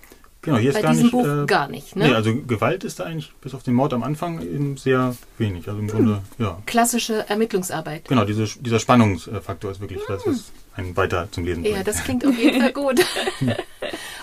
genau, 0.46 0.58
hier 0.58 0.70
ist 0.70 0.76
bei 0.76 0.82
gar 0.82 0.92
diesem 0.92 1.04
nicht. 1.06 1.12
Buch 1.12 1.26
äh, 1.28 1.46
gar 1.46 1.68
nicht. 1.68 1.96
Ne? 1.96 2.08
Nee, 2.08 2.14
also 2.16 2.34
Gewalt 2.36 2.84
ist 2.84 3.00
da 3.00 3.04
eigentlich 3.04 3.34
bis 3.42 3.54
auf 3.54 3.64
den 3.64 3.74
Mord 3.74 3.94
am 3.94 4.04
Anfang 4.04 4.42
eben 4.42 4.78
sehr 4.78 5.16
wenig. 5.38 5.68
Also 5.68 5.80
im 5.80 5.88
Grunde, 5.88 6.22
ja. 6.38 6.58
Klassische 6.66 7.28
Ermittlungsarbeit. 7.30 8.08
Genau, 8.08 8.24
diese, 8.26 8.46
dieser 8.60 8.80
Spannungsfaktor 8.80 9.72
ist 9.72 9.82
wirklich 9.82 10.00
das, 10.08 10.26
was 10.26 10.52
einen 10.76 10.96
weiter 10.96 11.28
zum 11.32 11.46
Lesen 11.46 11.64
bringt. 11.64 11.76
Ja, 11.78 11.84
das 11.84 12.04
klingt 12.04 12.26
auf 12.26 12.38
jeden 12.38 12.62
Fall 12.62 12.74
gut. 12.74 13.00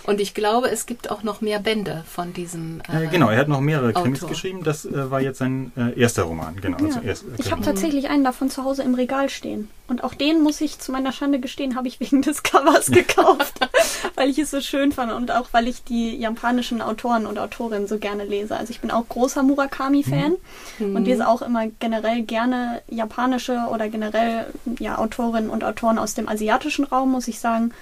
Und 0.04 0.20
ich 0.20 0.34
glaube, 0.34 0.68
es 0.68 0.86
gibt 0.86 1.12
auch 1.12 1.22
noch 1.22 1.40
mehr 1.42 1.60
Bände 1.60 2.02
von 2.12 2.32
diesem. 2.32 2.82
Äh, 2.92 3.06
genau, 3.06 3.28
er 3.30 3.38
hat 3.38 3.46
noch 3.46 3.60
mehrere 3.60 3.92
Krimis 3.92 4.18
Autor. 4.18 4.30
geschrieben. 4.30 4.64
Das 4.64 4.84
äh, 4.84 5.10
war 5.12 5.20
jetzt 5.20 5.38
sein 5.38 5.70
äh, 5.76 5.96
erster 5.98 6.24
Roman. 6.24 6.56
Genau, 6.60 6.76
Ja. 6.78 6.86
also 6.86 7.00
erst, 7.00 7.24
Ich 7.38 7.52
habe 7.52 7.62
tatsächlich 7.62 8.10
einen 8.10 8.24
davon 8.24 8.50
zu 8.50 8.64
Hause 8.64 8.82
im 8.82 8.94
Regal 8.96 9.28
stehen. 9.28 9.68
Und 9.86 10.02
auch 10.02 10.14
den 10.14 10.42
muss 10.42 10.60
ich 10.60 10.80
zu 10.80 10.90
meiner 10.90 11.12
Schande 11.12 11.38
gestehen, 11.38 11.76
habe 11.76 11.86
ich 11.86 12.00
wegen 12.00 12.20
des 12.22 12.42
Covers 12.42 12.90
gekauft, 12.90 13.60
weil 14.22 14.30
ich 14.30 14.38
es 14.38 14.52
so 14.52 14.60
schön 14.60 14.92
fand 14.92 15.10
und 15.10 15.32
auch 15.32 15.48
weil 15.50 15.66
ich 15.66 15.82
die 15.82 16.14
japanischen 16.16 16.80
Autoren 16.80 17.26
und 17.26 17.40
Autorinnen 17.40 17.88
so 17.88 17.98
gerne 17.98 18.24
lese. 18.24 18.56
Also 18.56 18.70
ich 18.70 18.80
bin 18.80 18.92
auch 18.92 19.08
großer 19.08 19.42
Murakami-Fan 19.42 20.36
und 20.78 21.04
lese 21.04 21.26
auch 21.26 21.42
immer 21.42 21.66
generell 21.80 22.22
gerne 22.22 22.82
japanische 22.88 23.66
oder 23.68 23.88
generell 23.88 24.46
ja, 24.78 24.98
Autorinnen 24.98 25.50
und 25.50 25.64
Autoren 25.64 25.98
aus 25.98 26.14
dem 26.14 26.28
asiatischen 26.28 26.84
Raum, 26.84 27.10
muss 27.10 27.26
ich 27.26 27.40
sagen. 27.40 27.72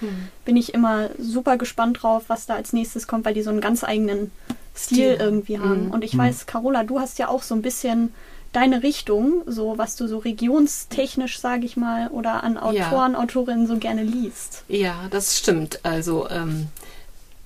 Bin 0.43 0.57
ich 0.57 0.73
immer 0.73 1.09
super 1.19 1.57
gespannt 1.57 2.01
drauf, 2.01 2.23
was 2.27 2.47
da 2.47 2.55
als 2.55 2.73
nächstes 2.73 3.05
kommt, 3.05 3.23
weil 3.25 3.35
die 3.35 3.43
so 3.43 3.51
einen 3.51 3.61
ganz 3.61 3.83
eigenen 3.83 4.31
Stil 4.75 5.13
Stil. 5.13 5.17
irgendwie 5.19 5.59
haben. 5.59 5.85
Mhm. 5.85 5.91
Und 5.91 6.03
ich 6.03 6.17
weiß, 6.17 6.47
Carola, 6.47 6.83
du 6.83 6.99
hast 6.99 7.19
ja 7.19 7.27
auch 7.27 7.43
so 7.43 7.53
ein 7.53 7.61
bisschen 7.61 8.15
deine 8.51 8.83
Richtung, 8.83 9.43
so 9.45 9.77
was 9.77 9.95
du 9.95 10.07
so 10.07 10.17
regionstechnisch, 10.17 11.39
sage 11.39 11.65
ich 11.65 11.77
mal, 11.77 12.09
oder 12.09 12.43
an 12.43 12.55
Ja. 12.55 12.87
Autoren, 12.87 13.15
Autorinnen 13.15 13.67
so 13.67 13.77
gerne 13.77 14.03
liest. 14.03 14.63
Ja, 14.67 15.07
das 15.09 15.37
stimmt. 15.37 15.79
Also 15.83 16.29
ähm, 16.29 16.67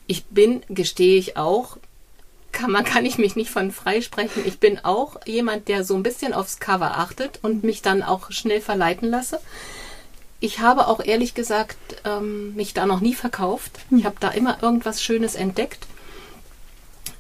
ich 0.07 0.25
bin, 0.25 0.63
gestehe 0.69 1.17
ich 1.17 1.37
auch, 1.37 1.77
kann, 2.51 2.71
man 2.71 2.85
kann 2.85 3.05
ich 3.05 3.17
mich 3.17 3.35
nicht 3.35 3.49
von 3.51 3.71
freisprechen. 3.71 4.43
Ich 4.45 4.59
bin 4.59 4.79
auch 4.83 5.17
jemand, 5.25 5.67
der 5.67 5.83
so 5.83 5.95
ein 5.95 6.03
bisschen 6.03 6.33
aufs 6.33 6.59
Cover 6.59 6.97
achtet 6.97 7.39
und 7.41 7.63
mich 7.63 7.81
dann 7.81 8.01
auch 8.01 8.31
schnell 8.31 8.61
verleiten 8.61 9.09
lasse. 9.09 9.39
Ich 10.39 10.59
habe 10.59 10.87
auch 10.87 11.03
ehrlich 11.03 11.33
gesagt 11.33 11.77
ähm, 12.05 12.55
mich 12.55 12.73
da 12.73 12.85
noch 12.85 13.01
nie 13.01 13.13
verkauft. 13.13 13.71
Ich 13.91 14.05
habe 14.05 14.15
da 14.19 14.29
immer 14.29 14.61
irgendwas 14.63 15.03
Schönes 15.03 15.35
entdeckt. 15.35 15.85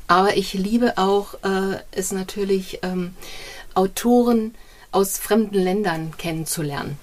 Aber 0.07 0.37
ich 0.37 0.53
liebe 0.53 0.97
auch 0.97 1.33
äh, 1.43 1.79
es 1.91 2.11
natürlich, 2.11 2.79
ähm, 2.83 3.15
Autoren 3.75 4.55
aus 4.91 5.17
fremden 5.17 5.59
Ländern 5.61 6.13
kennenzulernen 6.17 6.97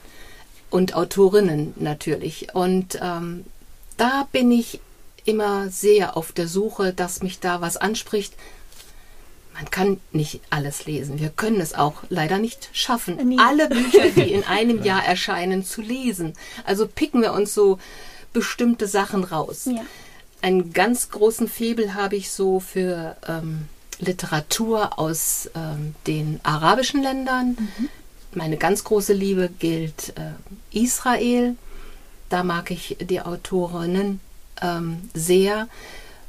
und 0.71 0.95
Autorinnen 0.95 1.75
natürlich. 1.77 2.55
Und 2.55 2.99
ähm, 3.03 3.45
da 3.97 4.27
bin 4.33 4.51
ich 4.51 4.81
immer 5.25 5.69
sehr 5.69 6.17
auf 6.17 6.33
der 6.33 6.49
Suche, 6.49 6.93
dass 6.93 7.23
mich 7.23 7.39
da 7.41 7.61
was 7.61 7.77
anspricht. 7.77 8.35
Man 9.55 9.71
kann 9.71 10.01
nicht 10.13 10.41
alles 10.49 10.87
lesen. 10.87 11.21
Wir 11.21 11.29
können 11.29 11.61
es 11.61 11.75
auch 11.75 12.03
leider 12.09 12.39
nicht 12.39 12.71
schaffen, 12.73 13.17
Nee. 13.29 13.37
alle 13.39 13.69
Bücher, 13.69 14.09
die 14.17 14.33
in 14.33 14.45
einem 14.45 14.83
Jahr 14.83 15.05
erscheinen, 15.05 15.63
zu 15.65 15.83
lesen. 15.83 16.33
Also 16.65 16.89
picken 16.89 17.21
wir 17.21 17.35
uns 17.35 17.53
so 17.53 17.79
bestimmte 18.33 18.87
Sachen 18.87 19.25
raus. 19.25 19.67
Ja. 19.67 19.85
Einen 20.41 20.73
ganz 20.73 21.11
großen 21.11 21.49
Febel 21.49 21.95
habe 21.95 22.17
ich 22.17 22.33
so 22.33 22.59
für 22.59 23.17
ähm, 23.29 23.69
Literatur 24.03 24.99
aus 24.99 25.49
ähm, 25.55 25.95
den 26.07 26.41
arabischen 26.43 27.03
Ländern. 27.03 27.57
Meine 28.35 28.57
ganz 28.57 28.85
große 28.85 29.13
Liebe 29.13 29.49
gilt 29.59 30.15
äh, 30.17 30.79
Israel. 30.79 31.57
Da 32.29 32.43
mag 32.43 32.71
ich 32.71 32.97
die 33.01 33.21
Autorinnen 33.21 34.21
ähm, 34.61 35.11
sehr. 35.15 35.69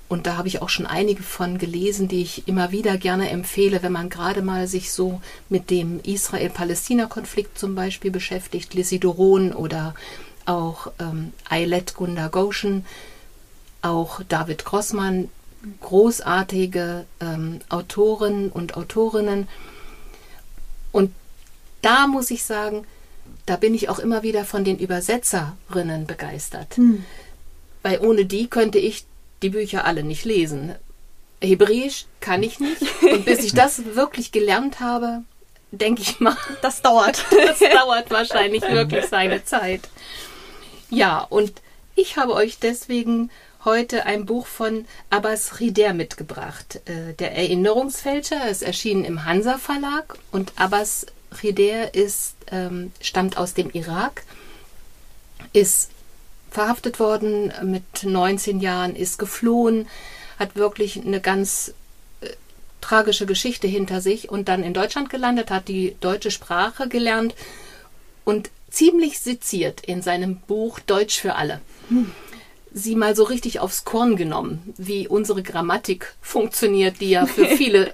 Und 0.09 0.27
da 0.27 0.37
habe 0.37 0.47
ich 0.47 0.61
auch 0.61 0.69
schon 0.69 0.85
einige 0.85 1.23
von 1.23 1.57
gelesen, 1.57 2.07
die 2.07 2.21
ich 2.21 2.47
immer 2.47 2.71
wieder 2.71 2.97
gerne 2.97 3.29
empfehle, 3.29 3.81
wenn 3.81 3.93
man 3.93 4.09
gerade 4.09 4.43
mal 4.43 4.67
sich 4.67 4.91
so 4.91 5.21
mit 5.49 5.71
dem 5.71 5.99
Israel-Palästina-Konflikt 6.03 7.57
zum 7.57 7.73
Beispiel 7.73 8.11
beschäftigt. 8.11 8.75
Lizzie 8.75 8.99
Doron 8.99 9.53
oder 9.53 9.95
auch 10.45 10.91
ähm, 10.99 11.33
Eilet 11.49 11.95
Gunda 11.95 12.27
Goshen, 12.27 12.85
auch 13.81 14.21
David 14.27 14.65
Grossmann, 14.65 15.29
großartige 15.81 17.05
ähm, 17.19 17.59
Autoren 17.69 18.49
und 18.49 18.75
Autorinnen. 18.75 19.47
Und 20.91 21.13
da 21.81 22.07
muss 22.07 22.31
ich 22.31 22.43
sagen, 22.43 22.85
da 23.45 23.57
bin 23.57 23.73
ich 23.73 23.89
auch 23.89 23.99
immer 23.99 24.23
wieder 24.23 24.45
von 24.45 24.63
den 24.63 24.77
Übersetzerinnen 24.77 26.05
begeistert. 26.07 26.77
Hm. 26.77 27.03
Weil 27.81 27.99
ohne 27.99 28.25
die 28.25 28.47
könnte 28.47 28.79
ich 28.79 29.05
die 29.41 29.49
Bücher 29.49 29.85
alle 29.85 30.03
nicht 30.03 30.25
lesen. 30.25 30.75
Hebräisch 31.41 32.05
kann 32.21 32.41
ich 32.43 32.59
nicht. 32.59 32.81
Und 33.01 33.25
bis 33.25 33.43
ich 33.43 33.53
das 33.53 33.95
wirklich 33.95 34.31
gelernt 34.31 34.79
habe, 34.79 35.23
denke 35.71 36.01
ich 36.01 36.19
mal, 36.19 36.37
das 36.61 36.81
dauert. 36.81 37.25
das 37.31 37.59
dauert 37.59 38.09
wahrscheinlich 38.11 38.61
wirklich 38.63 39.05
seine 39.05 39.43
Zeit. 39.43 39.81
Ja, 40.89 41.19
und 41.19 41.51
ich 41.95 42.17
habe 42.17 42.33
euch 42.33 42.59
deswegen 42.59 43.29
heute 43.65 44.05
ein 44.05 44.25
Buch 44.25 44.47
von 44.47 44.85
Abbas 45.09 45.59
Rider 45.59 45.93
mitgebracht. 45.93 46.81
Äh, 46.85 47.13
der 47.13 47.35
Erinnerungsfälscher 47.35 48.49
ist 48.49 48.61
erschienen 48.61 49.05
im 49.05 49.25
Hansa 49.25 49.57
Verlag 49.57 50.17
und 50.31 50.53
Abbas 50.55 51.05
Rider 51.41 51.93
ist, 51.93 52.35
ähm, 52.51 52.91
stammt 53.01 53.37
aus 53.37 53.53
dem 53.53 53.69
Irak, 53.71 54.23
ist 55.53 55.91
verhaftet 56.51 56.99
worden 56.99 57.51
mit 57.63 58.03
19 58.03 58.59
Jahren, 58.59 58.95
ist 58.95 59.17
geflohen, 59.17 59.87
hat 60.37 60.55
wirklich 60.55 61.01
eine 61.03 61.19
ganz 61.19 61.73
äh, 62.21 62.29
tragische 62.81 63.25
Geschichte 63.25 63.67
hinter 63.67 64.01
sich 64.01 64.29
und 64.29 64.49
dann 64.49 64.63
in 64.63 64.73
Deutschland 64.73 65.09
gelandet, 65.09 65.51
hat 65.51 65.67
die 65.67 65.95
deutsche 65.99 66.31
Sprache 66.31 66.87
gelernt 66.87 67.33
und 68.23 68.49
ziemlich 68.69 69.19
seziert 69.19 69.81
in 69.81 70.01
seinem 70.01 70.37
Buch 70.37 70.79
Deutsch 70.79 71.19
für 71.19 71.35
alle. 71.35 71.61
Hm. 71.89 72.11
Sie 72.73 72.95
mal 72.95 73.15
so 73.15 73.23
richtig 73.23 73.59
aufs 73.59 73.85
Korn 73.85 74.15
genommen, 74.15 74.73
wie 74.77 75.07
unsere 75.07 75.43
Grammatik 75.43 76.15
funktioniert, 76.21 77.01
die 77.01 77.11
ja 77.11 77.25
für 77.25 77.45
viele 77.57 77.93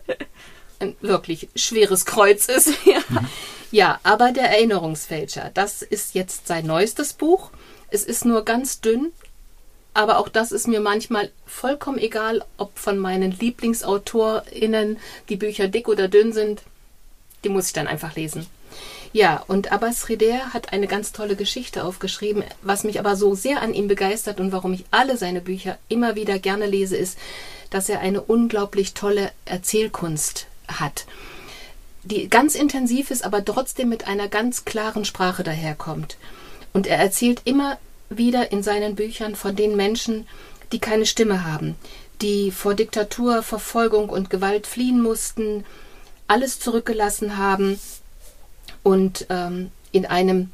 ein 0.79 0.95
wirklich 1.01 1.49
schweres 1.55 2.05
Kreuz 2.05 2.47
ist. 2.47 2.71
ja. 2.85 3.01
ja, 3.71 3.99
aber 4.03 4.31
der 4.31 4.49
Erinnerungsfälscher, 4.49 5.51
das 5.53 5.81
ist 5.81 6.15
jetzt 6.15 6.47
sein 6.47 6.65
neuestes 6.65 7.13
Buch. 7.13 7.51
Es 7.89 8.03
ist 8.03 8.23
nur 8.23 8.45
ganz 8.45 8.79
dünn, 8.81 9.11
aber 9.93 10.19
auch 10.19 10.29
das 10.29 10.51
ist 10.51 10.67
mir 10.67 10.79
manchmal 10.79 11.31
vollkommen 11.45 11.97
egal, 11.97 12.45
ob 12.57 12.77
von 12.77 12.97
meinen 12.97 13.31
LieblingsautorInnen 13.31 14.97
die 15.27 15.35
Bücher 15.35 15.67
dick 15.67 15.87
oder 15.89 16.07
dünn 16.07 16.31
sind. 16.31 16.61
Die 17.43 17.49
muss 17.49 17.67
ich 17.67 17.73
dann 17.73 17.87
einfach 17.87 18.15
lesen. 18.15 18.47
Ja, 19.11 19.43
und 19.47 19.71
Abbas 19.71 20.07
Rider 20.07 20.53
hat 20.53 20.71
eine 20.71 20.87
ganz 20.87 21.11
tolle 21.11 21.35
Geschichte 21.35 21.83
aufgeschrieben. 21.83 22.43
Was 22.61 22.83
mich 22.83 22.99
aber 22.99 23.15
so 23.15 23.33
sehr 23.33 23.61
an 23.61 23.73
ihm 23.73 23.87
begeistert 23.87 24.39
und 24.39 24.51
warum 24.51 24.73
ich 24.73 24.85
alle 24.91 25.17
seine 25.17 25.41
Bücher 25.41 25.79
immer 25.87 26.15
wieder 26.15 26.37
gerne 26.37 26.67
lese, 26.67 26.95
ist, 26.95 27.17
dass 27.71 27.89
er 27.89 28.01
eine 28.01 28.21
unglaublich 28.21 28.93
tolle 28.93 29.31
Erzählkunst 29.45 30.45
hat, 30.67 31.05
die 32.03 32.29
ganz 32.29 32.53
intensiv 32.53 33.09
ist, 33.09 33.23
aber 33.23 33.43
trotzdem 33.43 33.89
mit 33.89 34.07
einer 34.07 34.27
ganz 34.27 34.65
klaren 34.65 35.05
Sprache 35.05 35.43
daherkommt. 35.43 36.17
Und 36.71 36.85
er 36.85 36.97
erzählt 36.97 37.41
immer 37.45 37.79
wieder 38.09 38.51
in 38.51 38.61
seinen 38.61 38.95
Büchern 38.95 39.35
von 39.35 39.55
den 39.55 39.75
Menschen, 39.75 40.27
die 40.71 40.79
keine 40.79 41.07
Stimme 41.07 41.45
haben, 41.45 41.75
die 42.21 42.51
vor 42.51 42.75
Diktatur, 42.75 43.41
Verfolgung 43.41 44.09
und 44.09 44.29
Gewalt 44.29 44.67
fliehen 44.67 45.01
mussten, 45.01 45.65
alles 46.27 46.59
zurückgelassen 46.59 47.37
haben 47.37 47.79
und 48.83 49.25
ähm, 49.29 49.71
in 49.91 50.05
einem 50.05 50.51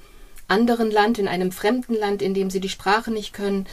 anderen 0.48 0.92
Land, 0.92 1.18
in 1.18 1.28
einem 1.28 1.52
fremden 1.52 1.96
Land, 1.96 2.22
in 2.22 2.34
dem 2.34 2.50
sie 2.50 2.60
die 2.60 2.70
Sprache 2.70 3.12
nicht 3.12 3.34
können, 3.34 3.66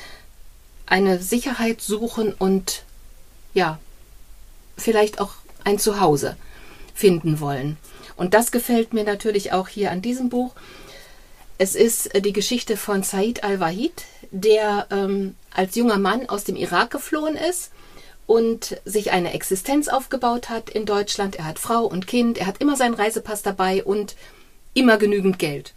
eine 0.86 1.18
Sicherheit 1.18 1.80
suchen 1.80 2.32
und 2.32 2.84
ja, 3.54 3.78
vielleicht 4.76 5.20
auch 5.20 5.34
ein 5.64 5.78
Zuhause 5.78 6.36
finden 6.94 7.40
wollen. 7.40 7.76
Und 8.16 8.34
das 8.34 8.52
gefällt 8.52 8.92
mir 8.92 9.04
natürlich 9.04 9.52
auch 9.52 9.68
hier 9.68 9.90
an 9.90 10.02
diesem 10.02 10.28
Buch. 10.28 10.52
Es 11.58 11.74
ist 11.74 12.14
äh, 12.14 12.20
die 12.20 12.32
Geschichte 12.32 12.76
von 12.76 13.02
Said 13.02 13.44
al-Wahid, 13.44 14.04
der 14.30 14.86
ähm, 14.90 15.34
als 15.50 15.76
junger 15.76 15.98
Mann 15.98 16.28
aus 16.28 16.44
dem 16.44 16.56
Irak 16.56 16.90
geflohen 16.90 17.36
ist 17.36 17.70
und 18.26 18.80
sich 18.84 19.12
eine 19.12 19.32
Existenz 19.32 19.88
aufgebaut 19.88 20.48
hat 20.48 20.70
in 20.70 20.86
Deutschland. 20.86 21.36
Er 21.36 21.44
hat 21.44 21.58
Frau 21.58 21.84
und 21.84 22.06
Kind, 22.06 22.38
er 22.38 22.46
hat 22.46 22.60
immer 22.60 22.76
seinen 22.76 22.94
Reisepass 22.94 23.42
dabei 23.42 23.84
und 23.84 24.16
immer 24.74 24.96
genügend 24.98 25.38
Geld. 25.38 25.74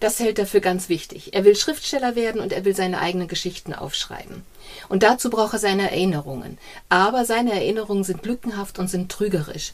Das 0.00 0.20
hält 0.20 0.38
er 0.38 0.46
für 0.46 0.60
ganz 0.60 0.88
wichtig. 0.88 1.32
Er 1.34 1.44
will 1.44 1.56
Schriftsteller 1.56 2.16
werden 2.16 2.40
und 2.40 2.52
er 2.52 2.64
will 2.64 2.76
seine 2.76 3.00
eigenen 3.00 3.28
Geschichten 3.28 3.72
aufschreiben. 3.72 4.42
Und 4.88 5.02
dazu 5.02 5.30
braucht 5.30 5.54
er 5.54 5.58
seine 5.58 5.90
Erinnerungen. 5.90 6.58
Aber 6.88 7.24
seine 7.24 7.52
Erinnerungen 7.52 8.04
sind 8.04 8.26
lückenhaft 8.26 8.78
und 8.78 8.88
sind 8.88 9.10
trügerisch. 9.10 9.72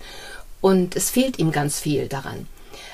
Und 0.60 0.94
es 0.94 1.10
fehlt 1.10 1.38
ihm 1.38 1.50
ganz 1.50 1.80
viel 1.80 2.06
daran. 2.06 2.46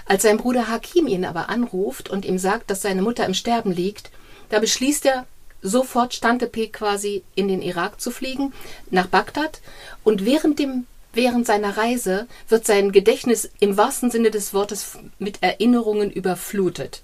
Als 0.06 0.22
sein 0.22 0.38
Bruder 0.38 0.68
Hakim 0.68 1.06
ihn 1.06 1.26
aber 1.26 1.50
anruft 1.50 2.08
und 2.08 2.24
ihm 2.24 2.38
sagt, 2.38 2.70
dass 2.70 2.80
seine 2.80 3.02
Mutter 3.02 3.26
im 3.26 3.34
Sterben 3.34 3.72
liegt, 3.72 4.10
da 4.48 4.58
beschließt 4.58 5.04
er, 5.04 5.26
sofort 5.60 6.14
Stantepee 6.14 6.68
quasi 6.68 7.22
in 7.34 7.48
den 7.48 7.60
Irak 7.60 8.00
zu 8.00 8.10
fliegen, 8.10 8.54
nach 8.90 9.06
Bagdad. 9.06 9.60
Und 10.04 10.24
während 10.24 10.58
dem 10.58 10.86
Während 11.18 11.48
seiner 11.48 11.76
Reise 11.76 12.28
wird 12.48 12.64
sein 12.64 12.92
Gedächtnis 12.92 13.50
im 13.58 13.76
wahrsten 13.76 14.08
Sinne 14.08 14.30
des 14.30 14.54
Wortes 14.54 14.98
mit 15.18 15.42
Erinnerungen 15.42 16.12
überflutet. 16.12 17.02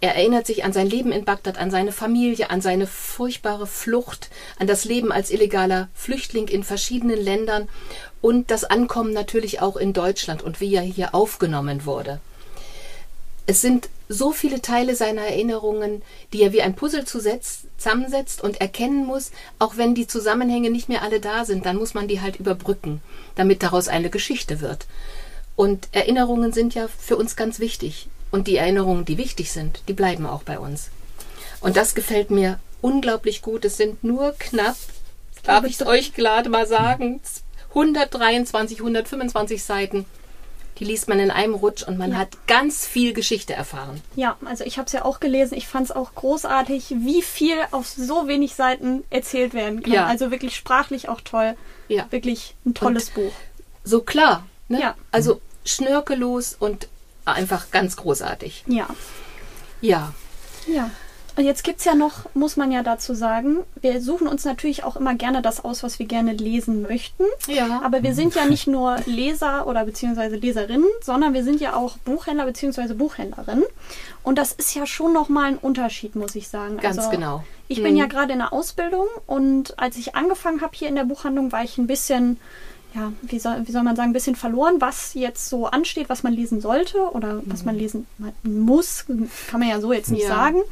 Er 0.00 0.14
erinnert 0.14 0.46
sich 0.46 0.62
an 0.62 0.72
sein 0.72 0.88
Leben 0.88 1.10
in 1.10 1.24
Bagdad, 1.24 1.58
an 1.58 1.72
seine 1.72 1.90
Familie, 1.90 2.50
an 2.50 2.60
seine 2.60 2.86
furchtbare 2.86 3.66
Flucht, 3.66 4.30
an 4.60 4.68
das 4.68 4.84
Leben 4.84 5.10
als 5.10 5.32
illegaler 5.32 5.88
Flüchtling 5.94 6.46
in 6.46 6.62
verschiedenen 6.62 7.20
Ländern 7.20 7.68
und 8.20 8.52
das 8.52 8.62
Ankommen 8.62 9.12
natürlich 9.12 9.60
auch 9.60 9.76
in 9.76 9.92
Deutschland 9.92 10.40
und 10.40 10.60
wie 10.60 10.72
er 10.72 10.82
hier 10.82 11.12
aufgenommen 11.12 11.86
wurde. 11.86 12.20
Es 13.46 13.60
sind 13.60 13.88
so 14.08 14.32
viele 14.32 14.62
Teile 14.62 14.96
seiner 14.96 15.22
Erinnerungen, 15.22 16.02
die 16.32 16.42
er 16.42 16.52
wie 16.52 16.62
ein 16.62 16.74
Puzzle 16.74 17.04
zusammensetzt 17.04 18.42
und 18.42 18.60
erkennen 18.60 19.04
muss, 19.04 19.32
auch 19.58 19.76
wenn 19.76 19.94
die 19.94 20.06
Zusammenhänge 20.06 20.70
nicht 20.70 20.88
mehr 20.88 21.02
alle 21.02 21.20
da 21.20 21.44
sind, 21.44 21.66
dann 21.66 21.76
muss 21.76 21.94
man 21.94 22.08
die 22.08 22.20
halt 22.20 22.36
überbrücken, 22.36 23.02
damit 23.34 23.62
daraus 23.62 23.88
eine 23.88 24.10
Geschichte 24.10 24.60
wird. 24.60 24.86
Und 25.56 25.88
Erinnerungen 25.92 26.52
sind 26.52 26.74
ja 26.74 26.88
für 26.88 27.16
uns 27.16 27.36
ganz 27.36 27.60
wichtig. 27.60 28.08
Und 28.30 28.48
die 28.48 28.56
Erinnerungen, 28.56 29.04
die 29.04 29.18
wichtig 29.18 29.52
sind, 29.52 29.82
die 29.86 29.92
bleiben 29.92 30.26
auch 30.26 30.42
bei 30.42 30.58
uns. 30.58 30.90
Und 31.60 31.76
das 31.76 31.94
gefällt 31.94 32.30
mir 32.30 32.58
unglaublich 32.80 33.42
gut. 33.42 33.64
Es 33.64 33.76
sind 33.76 34.02
nur 34.02 34.32
knapp, 34.38 34.76
darf 35.44 35.64
ich 35.64 35.80
es 35.80 35.86
euch 35.86 36.14
gerade 36.14 36.48
mal 36.48 36.66
sagen, 36.66 37.20
123, 37.70 38.78
125 38.78 39.62
Seiten 39.62 40.06
die 40.78 40.84
liest 40.84 41.08
man 41.08 41.18
in 41.20 41.30
einem 41.30 41.54
Rutsch 41.54 41.82
und 41.82 41.98
man 41.98 42.12
ja. 42.12 42.18
hat 42.18 42.46
ganz 42.46 42.86
viel 42.86 43.12
Geschichte 43.12 43.52
erfahren. 43.52 44.00
Ja, 44.16 44.36
also 44.44 44.64
ich 44.64 44.78
habe 44.78 44.86
es 44.86 44.92
ja 44.92 45.04
auch 45.04 45.20
gelesen. 45.20 45.56
Ich 45.56 45.68
fand 45.68 45.86
es 45.86 45.92
auch 45.92 46.14
großartig, 46.14 46.94
wie 46.98 47.22
viel 47.22 47.56
auf 47.70 47.86
so 47.86 48.26
wenig 48.26 48.54
Seiten 48.54 49.04
erzählt 49.10 49.54
werden 49.54 49.82
kann. 49.82 49.92
Ja. 49.92 50.06
Also 50.06 50.30
wirklich 50.30 50.56
sprachlich 50.56 51.08
auch 51.08 51.20
toll. 51.20 51.56
Ja. 51.88 52.06
Wirklich 52.10 52.54
ein 52.66 52.74
tolles 52.74 53.08
und 53.10 53.14
Buch. 53.14 53.32
So 53.84 54.00
klar. 54.00 54.46
Ne? 54.68 54.80
Ja. 54.80 54.94
Also 55.12 55.40
schnörkellos 55.64 56.56
und 56.58 56.88
einfach 57.24 57.70
ganz 57.70 57.96
großartig. 57.96 58.64
Ja. 58.66 58.88
Ja. 59.80 60.12
Ja. 60.66 60.90
Und 61.36 61.44
jetzt 61.44 61.64
gibt 61.64 61.80
es 61.80 61.84
ja 61.84 61.94
noch, 61.94 62.32
muss 62.34 62.56
man 62.56 62.70
ja 62.70 62.82
dazu 62.82 63.14
sagen, 63.14 63.58
wir 63.80 64.00
suchen 64.00 64.28
uns 64.28 64.44
natürlich 64.44 64.84
auch 64.84 64.96
immer 64.96 65.14
gerne 65.14 65.42
das 65.42 65.64
aus, 65.64 65.82
was 65.82 65.98
wir 65.98 66.06
gerne 66.06 66.32
lesen 66.32 66.82
möchten. 66.82 67.24
Ja. 67.48 67.82
Aber 67.82 68.02
wir 68.02 68.14
sind 68.14 68.34
ja 68.36 68.46
nicht 68.46 68.68
nur 68.68 68.98
Leser 69.06 69.66
oder 69.66 69.84
beziehungsweise 69.84 70.36
Leserinnen, 70.36 70.88
sondern 71.02 71.34
wir 71.34 71.42
sind 71.42 71.60
ja 71.60 71.74
auch 71.74 71.96
Buchhändler 71.98 72.46
beziehungsweise 72.46 72.94
Buchhändlerin. 72.94 73.64
Und 74.22 74.38
das 74.38 74.52
ist 74.52 74.74
ja 74.74 74.86
schon 74.86 75.12
nochmal 75.12 75.46
ein 75.46 75.58
Unterschied, 75.58 76.14
muss 76.14 76.36
ich 76.36 76.48
sagen. 76.48 76.76
Ganz 76.76 76.98
also, 76.98 77.10
genau. 77.10 77.42
Ich 77.66 77.82
bin 77.82 77.96
ja 77.96 78.04
mhm. 78.04 78.10
gerade 78.10 78.32
in 78.32 78.38
der 78.38 78.52
Ausbildung 78.52 79.06
und 79.26 79.78
als 79.78 79.96
ich 79.96 80.14
angefangen 80.14 80.60
habe 80.60 80.76
hier 80.76 80.88
in 80.88 80.94
der 80.94 81.04
Buchhandlung, 81.04 81.50
war 81.50 81.64
ich 81.64 81.78
ein 81.78 81.86
bisschen 81.86 82.38
ja, 82.94 83.12
wie 83.22 83.40
soll, 83.40 83.66
wie 83.66 83.72
soll 83.72 83.82
man 83.82 83.96
sagen, 83.96 84.10
ein 84.10 84.12
bisschen 84.12 84.36
verloren, 84.36 84.76
was 84.78 85.14
jetzt 85.14 85.48
so 85.48 85.66
ansteht, 85.66 86.08
was 86.08 86.22
man 86.22 86.32
lesen 86.32 86.60
sollte 86.60 86.98
oder 87.12 87.42
was 87.44 87.60
mhm. 87.60 87.66
man 87.66 87.76
lesen 87.76 88.06
muss, 88.44 89.06
kann 89.48 89.60
man 89.60 89.68
ja 89.68 89.80
so 89.80 89.92
jetzt 89.92 90.12
nicht 90.12 90.22
ja. 90.22 90.28
sagen. 90.28 90.62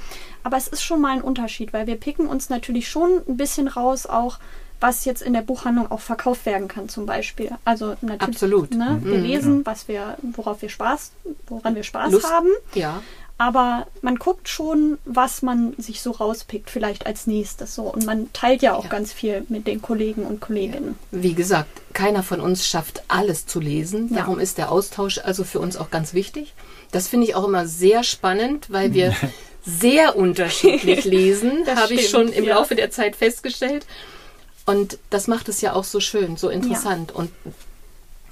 Aber 0.43 0.57
es 0.57 0.69
ist 0.69 0.83
schon 0.83 1.01
mal 1.01 1.13
ein 1.13 1.23
Unterschied, 1.23 1.73
weil 1.73 1.87
wir 1.87 1.97
picken 1.97 2.27
uns 2.27 2.51
natürlich 2.51 2.89
schon 2.89 3.23
ein 3.29 3.37
bisschen 3.37 3.69
raus, 3.69 4.07
auch 4.07 4.39
was 4.83 5.05
jetzt 5.05 5.23
in 5.23 5.33
der 5.33 5.43
Buchhandlung 5.43 5.91
auch 5.91 6.01
verkauft 6.01 6.45
werden 6.45 6.67
kann, 6.67 6.89
zum 6.89 7.07
Beispiel. 7.07 7.51
Also 7.65 7.95
natürlich, 8.01 8.23
Absolut. 8.23 8.75
Ne, 8.75 8.99
wir 9.03 9.19
mhm. 9.19 9.25
lesen, 9.25 9.67
was 9.67 9.87
wir, 9.87 10.19
worauf 10.23 10.61
wir 10.61 10.69
Spaß, 10.69 11.13
woran 11.47 11.77
wir 11.77 11.85
Spaß 11.85 12.13
Lust. 12.13 12.31
haben. 12.31 12.49
Ja. 12.75 13.01
Aber 13.39 13.87
man 14.03 14.17
guckt 14.17 14.49
schon, 14.49 14.99
was 15.05 15.43
man 15.43 15.75
sich 15.79 16.01
so 16.01 16.13
rauspickt, 16.13 16.71
vielleicht 16.71 17.07
als 17.07 17.27
nächstes 17.27 17.75
so. 17.75 17.85
Und 17.85 18.07
man 18.07 18.33
teilt 18.33 18.63
ja 18.63 18.75
auch 18.75 18.85
ja. 18.85 18.91
ganz 18.91 19.13
viel 19.13 19.45
mit 19.49 19.67
den 19.67 19.83
Kollegen 19.83 20.23
und 20.25 20.41
Kolleginnen. 20.41 20.97
Wie 21.11 21.35
gesagt, 21.35 21.71
keiner 21.93 22.23
von 22.23 22.41
uns 22.41 22.67
schafft 22.67 23.03
alles 23.09 23.47
zu 23.47 23.59
lesen. 23.59 24.15
Darum 24.15 24.37
ja. 24.37 24.43
ist 24.43 24.59
der 24.59 24.71
Austausch 24.71 25.19
also 25.19 25.45
für 25.45 25.59
uns 25.59 25.77
auch 25.77 25.91
ganz 25.91 26.15
wichtig. 26.15 26.55
Das 26.93 27.09
finde 27.09 27.27
ich 27.27 27.35
auch 27.35 27.45
immer 27.45 27.67
sehr 27.67 28.05
spannend, 28.05 28.71
weil 28.71 28.95
wir 28.95 29.15
sehr 29.65 30.17
unterschiedlich 30.17 31.05
lesen, 31.07 31.65
habe 31.67 31.95
ich 31.95 32.09
schon 32.09 32.29
im 32.29 32.45
ja. 32.45 32.57
Laufe 32.57 32.75
der 32.75 32.91
Zeit 32.91 33.17
festgestellt. 33.17 33.87
Und 34.67 34.99
das 35.11 35.27
macht 35.29 35.49
es 35.49 35.61
ja 35.61 35.73
auch 35.73 35.85
so 35.85 36.01
schön, 36.01 36.37
so 36.37 36.49
interessant. 36.49 37.11
Ja. 37.11 37.17
Und 37.17 37.31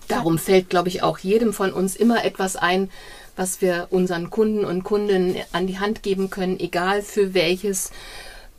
darum 0.09 0.39
fällt, 0.39 0.71
glaube 0.71 0.89
ich, 0.89 1.03
auch 1.03 1.19
jedem 1.19 1.53
von 1.53 1.73
uns 1.73 1.97
immer 1.97 2.25
etwas 2.25 2.57
ein, 2.57 2.91
was 3.37 3.61
wir 3.61 3.89
unseren 3.91 4.31
Kunden 4.31 4.65
und 4.65 4.85
Kundinnen 4.85 5.37
an 5.53 5.67
die 5.67 5.79
Hand 5.79 6.03
geben 6.03 6.31
können, 6.31 6.59
egal 6.61 7.03
für 7.03 7.35
welches 7.35 7.91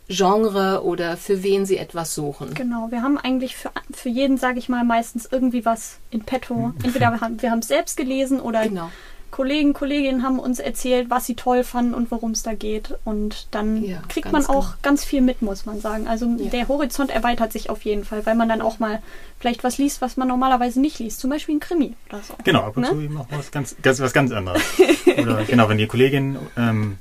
Genre 0.07 0.83
oder 0.83 1.17
für 1.17 1.43
wen 1.43 1.65
sie 1.65 1.77
etwas 1.77 2.13
suchen. 2.13 2.53
Genau, 2.53 2.87
wir 2.91 3.01
haben 3.01 3.17
eigentlich 3.17 3.55
für, 3.55 3.71
für 3.93 4.09
jeden, 4.09 4.37
sage 4.37 4.59
ich 4.59 4.67
mal, 4.67 4.83
meistens 4.83 5.27
irgendwie 5.31 5.65
was 5.65 5.99
in 6.09 6.21
petto. 6.21 6.55
Mhm. 6.55 6.73
Entweder 6.83 7.11
wir 7.11 7.21
haben 7.21 7.41
wir 7.41 7.53
es 7.59 7.67
selbst 7.67 7.95
gelesen 7.95 8.39
oder 8.39 8.63
genau. 8.63 8.91
Kollegen, 9.31 9.73
Kolleginnen 9.73 10.23
haben 10.23 10.39
uns 10.39 10.59
erzählt, 10.59 11.09
was 11.09 11.25
sie 11.25 11.35
toll 11.35 11.63
fanden 11.63 11.93
und 11.93 12.11
worum 12.11 12.31
es 12.31 12.43
da 12.43 12.53
geht. 12.53 12.95
Und 13.05 13.47
dann 13.51 13.83
ja, 13.83 14.01
kriegt 14.09 14.31
man 14.31 14.45
auch 14.45 14.71
genau. 14.71 14.79
ganz 14.81 15.03
viel 15.03 15.21
mit, 15.21 15.41
muss 15.41 15.65
man 15.65 15.79
sagen. 15.79 16.07
Also 16.07 16.27
ja. 16.37 16.49
der 16.49 16.67
Horizont 16.67 17.09
erweitert 17.09 17.53
sich 17.53 17.69
auf 17.69 17.83
jeden 17.83 18.03
Fall, 18.03 18.25
weil 18.25 18.35
man 18.35 18.49
dann 18.49 18.61
auch 18.61 18.79
mal 18.79 19.01
vielleicht 19.39 19.63
was 19.63 19.77
liest, 19.77 20.01
was 20.01 20.17
man 20.17 20.27
normalerweise 20.27 20.81
nicht 20.81 20.99
liest. 20.99 21.19
Zum 21.19 21.29
Beispiel 21.29 21.55
ein 21.55 21.59
Krimi 21.61 21.95
oder 22.09 22.21
so. 22.21 22.33
Genau, 22.43 22.63
ab 22.63 22.75
und 22.75 22.83
ne? 22.83 22.89
zu 22.89 22.99
eben 22.99 23.17
auch 23.17 23.27
was 23.31 23.51
ganz, 23.51 23.75
ganz, 23.81 23.99
was 24.01 24.13
ganz 24.13 24.31
anderes. 24.31 24.61
oder 25.17 25.43
genau, 25.45 25.69
wenn 25.69 25.77
die 25.77 25.87
Kollegin 25.87 26.37
ähm, 26.57 26.97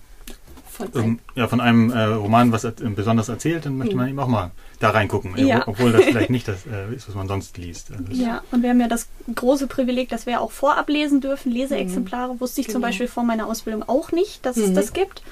von, 0.70 1.18
ja, 1.34 1.48
von 1.48 1.60
einem 1.60 1.90
äh, 1.90 2.04
Roman 2.04 2.52
was 2.52 2.64
äh, 2.64 2.72
besonders 2.94 3.28
erzählt, 3.28 3.66
dann 3.66 3.76
möchte 3.76 3.96
man 3.96 4.06
mhm. 4.06 4.10
eben 4.10 4.20
auch 4.20 4.28
mal 4.28 4.52
da 4.80 4.90
reingucken, 4.90 5.36
ja. 5.36 5.62
obwohl 5.68 5.92
das 5.92 6.04
vielleicht 6.04 6.30
nicht 6.30 6.48
das 6.48 6.66
äh, 6.66 6.92
ist, 6.94 7.06
was 7.06 7.14
man 7.14 7.28
sonst 7.28 7.56
liest. 7.58 7.92
Also 7.92 8.04
ja, 8.12 8.42
und 8.50 8.62
wir 8.62 8.70
haben 8.70 8.80
ja 8.80 8.88
das 8.88 9.06
große 9.32 9.66
Privileg, 9.66 10.08
dass 10.08 10.26
wir 10.26 10.40
auch 10.40 10.50
vorab 10.50 10.88
lesen 10.88 11.20
dürfen. 11.20 11.52
Leseexemplare 11.52 12.34
mhm. 12.34 12.40
wusste 12.40 12.62
ich 12.62 12.66
genau. 12.66 12.76
zum 12.76 12.82
Beispiel 12.82 13.06
vor 13.06 13.22
meiner 13.22 13.46
Ausbildung 13.46 13.88
auch 13.88 14.10
nicht, 14.10 14.44
dass 14.44 14.56
mhm. 14.56 14.64
es 14.64 14.72
das 14.72 14.92
gibt. 14.92 15.22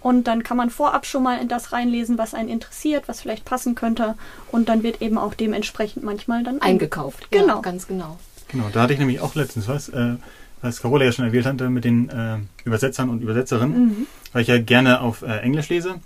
Und 0.00 0.24
dann 0.24 0.42
kann 0.42 0.56
man 0.56 0.70
vorab 0.70 1.06
schon 1.06 1.22
mal 1.22 1.40
in 1.40 1.48
das 1.48 1.72
reinlesen, 1.72 2.18
was 2.18 2.34
einen 2.34 2.48
interessiert, 2.48 3.08
was 3.08 3.20
vielleicht 3.20 3.44
passen 3.44 3.74
könnte. 3.74 4.14
Und 4.52 4.68
dann 4.68 4.82
wird 4.82 5.00
eben 5.02 5.18
auch 5.18 5.34
dementsprechend 5.34 6.04
manchmal 6.04 6.42
dann 6.42 6.60
eingekauft. 6.60 7.30
Genau. 7.30 7.56
Ja, 7.56 7.60
ganz 7.60 7.86
genau. 7.86 8.18
Genau, 8.48 8.68
da 8.72 8.82
hatte 8.82 8.92
ich 8.92 8.98
nämlich 8.98 9.20
auch 9.20 9.34
letztens 9.34 9.68
was. 9.68 9.88
Äh, 9.88 10.16
was 10.62 10.80
Carola 10.80 11.04
ja 11.04 11.12
schon 11.12 11.24
erwähnt 11.24 11.46
hatte, 11.46 11.68
mit 11.68 11.84
den 11.84 12.08
äh, 12.08 12.38
Übersetzern 12.64 13.10
und 13.10 13.22
Übersetzerinnen, 13.22 13.78
mhm. 13.78 14.06
weil 14.32 14.42
ich 14.42 14.48
ja 14.48 14.58
gerne 14.58 15.00
auf 15.00 15.22
äh, 15.22 15.38
Englisch 15.38 15.68
lese. 15.68 15.96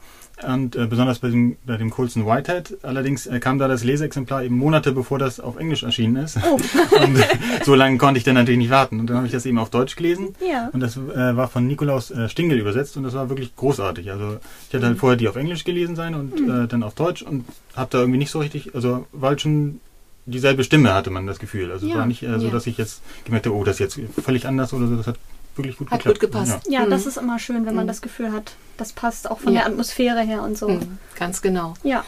Und 0.47 0.75
äh, 0.75 0.87
besonders 0.87 1.19
bei 1.19 1.29
dem, 1.29 1.57
bei 1.67 1.77
dem 1.77 1.91
Colson 1.91 2.25
Whitehead. 2.25 2.79
Allerdings 2.83 3.27
äh, 3.27 3.41
kam 3.41 3.59
da 3.59 3.69
das 3.69 3.85
Leseexemplar 3.85 4.43
eben 4.43 4.57
Monate 4.57 4.93
bevor 4.93 5.19
das 5.19 5.39
auf 5.39 5.59
Englisch 5.59 5.83
erschienen 5.83 6.17
ist. 6.17 6.39
Oh. 6.39 6.55
und 7.05 7.17
äh, 7.17 7.25
so 7.63 7.75
lange 7.75 7.99
konnte 7.99 8.17
ich 8.17 8.25
dann 8.25 8.35
natürlich 8.35 8.59
nicht 8.59 8.71
warten. 8.71 9.01
Und 9.01 9.09
dann 9.09 9.19
habe 9.19 9.27
ich 9.27 9.33
das 9.33 9.45
eben 9.45 9.59
auf 9.59 9.69
Deutsch 9.69 9.97
gelesen. 9.97 10.35
Ja. 10.41 10.71
Und 10.73 10.81
das 10.81 10.97
äh, 10.97 11.37
war 11.37 11.49
von 11.49 11.67
Nikolaus 11.67 12.11
äh, 12.11 12.29
Stingel 12.29 12.59
übersetzt 12.59 12.97
und 12.97 13.03
das 13.03 13.13
war 13.13 13.29
wirklich 13.29 13.55
großartig. 13.55 14.11
Also 14.11 14.39
ich 14.69 14.75
hatte 14.75 14.87
halt 14.87 14.97
mhm. 14.97 15.01
vorher 15.01 15.17
die 15.17 15.29
auf 15.29 15.37
Englisch 15.37 15.65
gelesen 15.65 15.95
sein 15.95 16.15
und 16.15 16.41
mhm. 16.41 16.65
äh, 16.65 16.67
dann 16.67 16.83
auf 16.83 16.95
Deutsch 16.95 17.23
und 17.23 17.45
habe 17.77 17.91
da 17.91 17.99
irgendwie 17.99 18.19
nicht 18.19 18.31
so 18.31 18.39
richtig, 18.39 18.75
also 18.75 19.07
war 19.13 19.31
halt 19.31 19.43
schon 19.43 19.81
dieselbe 20.27 20.65
Stimme 20.65 20.95
hatte 20.95 21.11
man 21.11 21.27
das 21.27 21.39
Gefühl. 21.39 21.73
Also 21.73 21.87
ja. 21.87 21.95
es 21.95 21.99
war 21.99 22.07
nicht 22.07 22.23
äh, 22.23 22.39
so, 22.39 22.47
ja. 22.47 22.53
dass 22.53 22.67
ich 22.67 22.77
jetzt 22.79 23.03
gemerkt 23.25 23.47
habe, 23.47 23.57
oh, 23.57 23.65
das 23.65 23.81
ist 23.81 23.97
jetzt 23.97 24.25
völlig 24.25 24.47
anders 24.47 24.73
oder 24.73 24.87
so. 24.87 24.97
Das 24.97 25.07
hat 25.07 25.17
wirklich 25.57 25.77
gut 25.77 25.91
hat 25.91 26.01
geklappt. 26.01 26.21
gut 26.21 26.31
gepasst. 26.31 26.69
Ja, 26.69 26.85
mhm. 26.85 26.91
das 26.91 27.07
ist 27.07 27.17
immer 27.17 27.39
schön, 27.39 27.67
wenn 27.67 27.75
man 27.75 27.85
mhm. 27.85 27.89
das 27.89 28.03
Gefühl 28.03 28.33
hat, 28.33 28.53
das 28.77 28.93
passt 28.93 29.31
auch 29.31 29.41
von 29.41 29.53
der 29.53 29.67
Atmosphäre 29.67 30.21
her 30.21 30.43
und 30.43 30.57
so. 30.57 30.69
Mhm. 30.69 30.99
Ganz 31.19 31.43
genau. 31.43 31.75
Ja. 31.83 32.05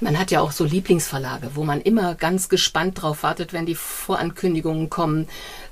Man 0.00 0.18
hat 0.18 0.32
ja 0.32 0.40
auch 0.40 0.50
so 0.50 0.64
Lieblingsverlage, 0.64 1.50
wo 1.54 1.62
man 1.62 1.80
immer 1.80 2.16
ganz 2.16 2.48
gespannt 2.48 3.00
drauf 3.00 3.22
wartet, 3.22 3.52
wenn 3.52 3.66
die 3.66 3.76
Vorankündigungen 3.76 4.90
kommen, 4.90 5.28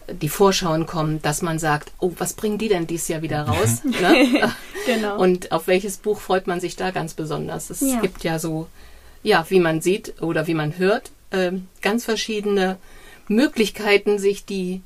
die 0.08 0.28
Vorschauen 0.28 0.86
kommen, 0.86 1.20
dass 1.20 1.42
man 1.42 1.58
sagt, 1.58 1.92
oh, 1.98 2.12
was 2.18 2.34
bringen 2.34 2.56
die 2.56 2.68
denn 2.68 2.86
dieses 2.86 3.08
Jahr 3.08 3.22
wieder 3.22 3.42
raus? 3.42 3.82
ne? 3.84 4.52
genau. 4.86 5.18
Und 5.18 5.50
auf 5.50 5.66
welches 5.66 5.96
Buch 5.96 6.20
freut 6.20 6.46
man 6.46 6.60
sich 6.60 6.76
da 6.76 6.92
ganz 6.92 7.14
besonders? 7.14 7.70
Es 7.70 7.80
ja. 7.80 8.00
gibt 8.00 8.22
ja 8.22 8.38
so, 8.38 8.68
ja, 9.24 9.44
wie 9.48 9.58
man 9.58 9.80
sieht 9.80 10.22
oder 10.22 10.46
wie 10.46 10.54
man 10.54 10.78
hört, 10.78 11.10
äh, 11.30 11.52
ganz 11.82 12.04
verschiedene 12.04 12.78
Möglichkeiten, 13.28 14.18
sich 14.18 14.44
die 14.44 14.82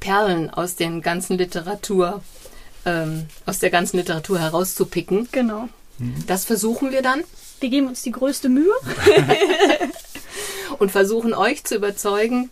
Perlen 0.00 0.50
aus 0.50 0.76
den 0.76 1.02
ganzen 1.02 1.38
Literatur, 1.38 2.22
ähm, 2.84 3.26
aus 3.46 3.58
der 3.58 3.70
ganzen 3.70 3.96
Literatur 3.96 4.38
herauszupicken. 4.38 5.28
Genau. 5.32 5.68
Das 6.26 6.44
versuchen 6.44 6.92
wir 6.92 7.02
dann. 7.02 7.24
Wir 7.60 7.70
geben 7.70 7.88
uns 7.88 8.02
die 8.02 8.12
größte 8.12 8.48
Mühe. 8.48 8.72
und 10.78 10.92
versuchen 10.92 11.34
euch 11.34 11.64
zu 11.64 11.74
überzeugen, 11.74 12.50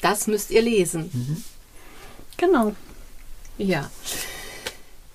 das 0.00 0.26
müsst 0.26 0.50
ihr 0.50 0.62
lesen. 0.62 1.10
Mhm. 1.12 1.44
Genau. 2.38 2.74
Ja. 3.58 3.90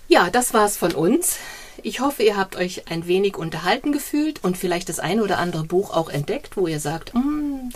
Ja, 0.08 0.30
das 0.30 0.54
war's 0.54 0.78
von 0.78 0.94
uns. 0.94 1.38
Ich 1.84 2.00
hoffe, 2.00 2.24
ihr 2.24 2.38
habt 2.38 2.56
euch 2.56 2.90
ein 2.90 3.08
wenig 3.08 3.38
unterhalten 3.38 3.92
gefühlt 3.92 4.44
und 4.44 4.58
vielleicht 4.58 4.90
das 4.90 5.00
eine 5.00 5.24
oder 5.24 5.38
andere 5.38 5.64
Buch 5.64 5.92
auch 5.92 6.10
entdeckt, 6.10 6.58
wo 6.58 6.68
ihr 6.68 6.80
sagt, 6.80 7.14
mm, 7.14 7.70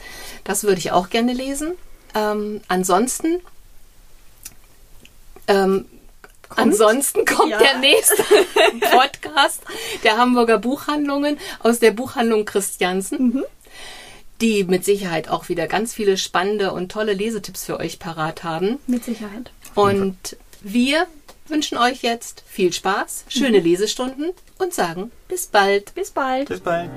das 0.43 0.63
würde 0.63 0.79
ich 0.79 0.91
auch 0.91 1.09
gerne 1.09 1.33
lesen. 1.33 1.73
Ähm, 2.13 2.61
ansonsten, 2.67 3.41
ähm, 5.47 5.85
ansonsten 6.49 7.25
kommt 7.25 7.51
ja. 7.51 7.59
der 7.59 7.79
nächste 7.79 8.23
Podcast 8.91 9.61
der 10.03 10.17
Hamburger 10.17 10.57
Buchhandlungen 10.57 11.37
aus 11.59 11.79
der 11.79 11.91
Buchhandlung 11.91 12.45
Christiansen. 12.45 13.33
Mhm 13.33 13.45
die 14.41 14.65
mit 14.65 14.83
Sicherheit 14.83 15.29
auch 15.29 15.49
wieder 15.49 15.65
ganz 15.67 15.93
viele 15.93 16.17
spannende 16.17 16.73
und 16.73 16.91
tolle 16.91 17.13
Lesetipps 17.13 17.65
für 17.65 17.79
euch 17.79 17.99
parat 17.99 18.43
haben. 18.43 18.79
Mit 18.85 19.05
Sicherheit. 19.05 19.51
Und 19.75 20.37
wir 20.61 21.07
wünschen 21.47 21.77
euch 21.77 22.01
jetzt 22.01 22.43
viel 22.47 22.73
Spaß, 22.73 23.25
schöne. 23.29 23.59
Lesestunden 23.59 24.31
und 24.57 24.73
sagen 24.73 25.11
bis 25.27 25.47
bald. 25.47 25.93
Bis 25.95 26.11
bald. 26.11 26.49
Bis 26.49 26.59
bald. 26.59 26.89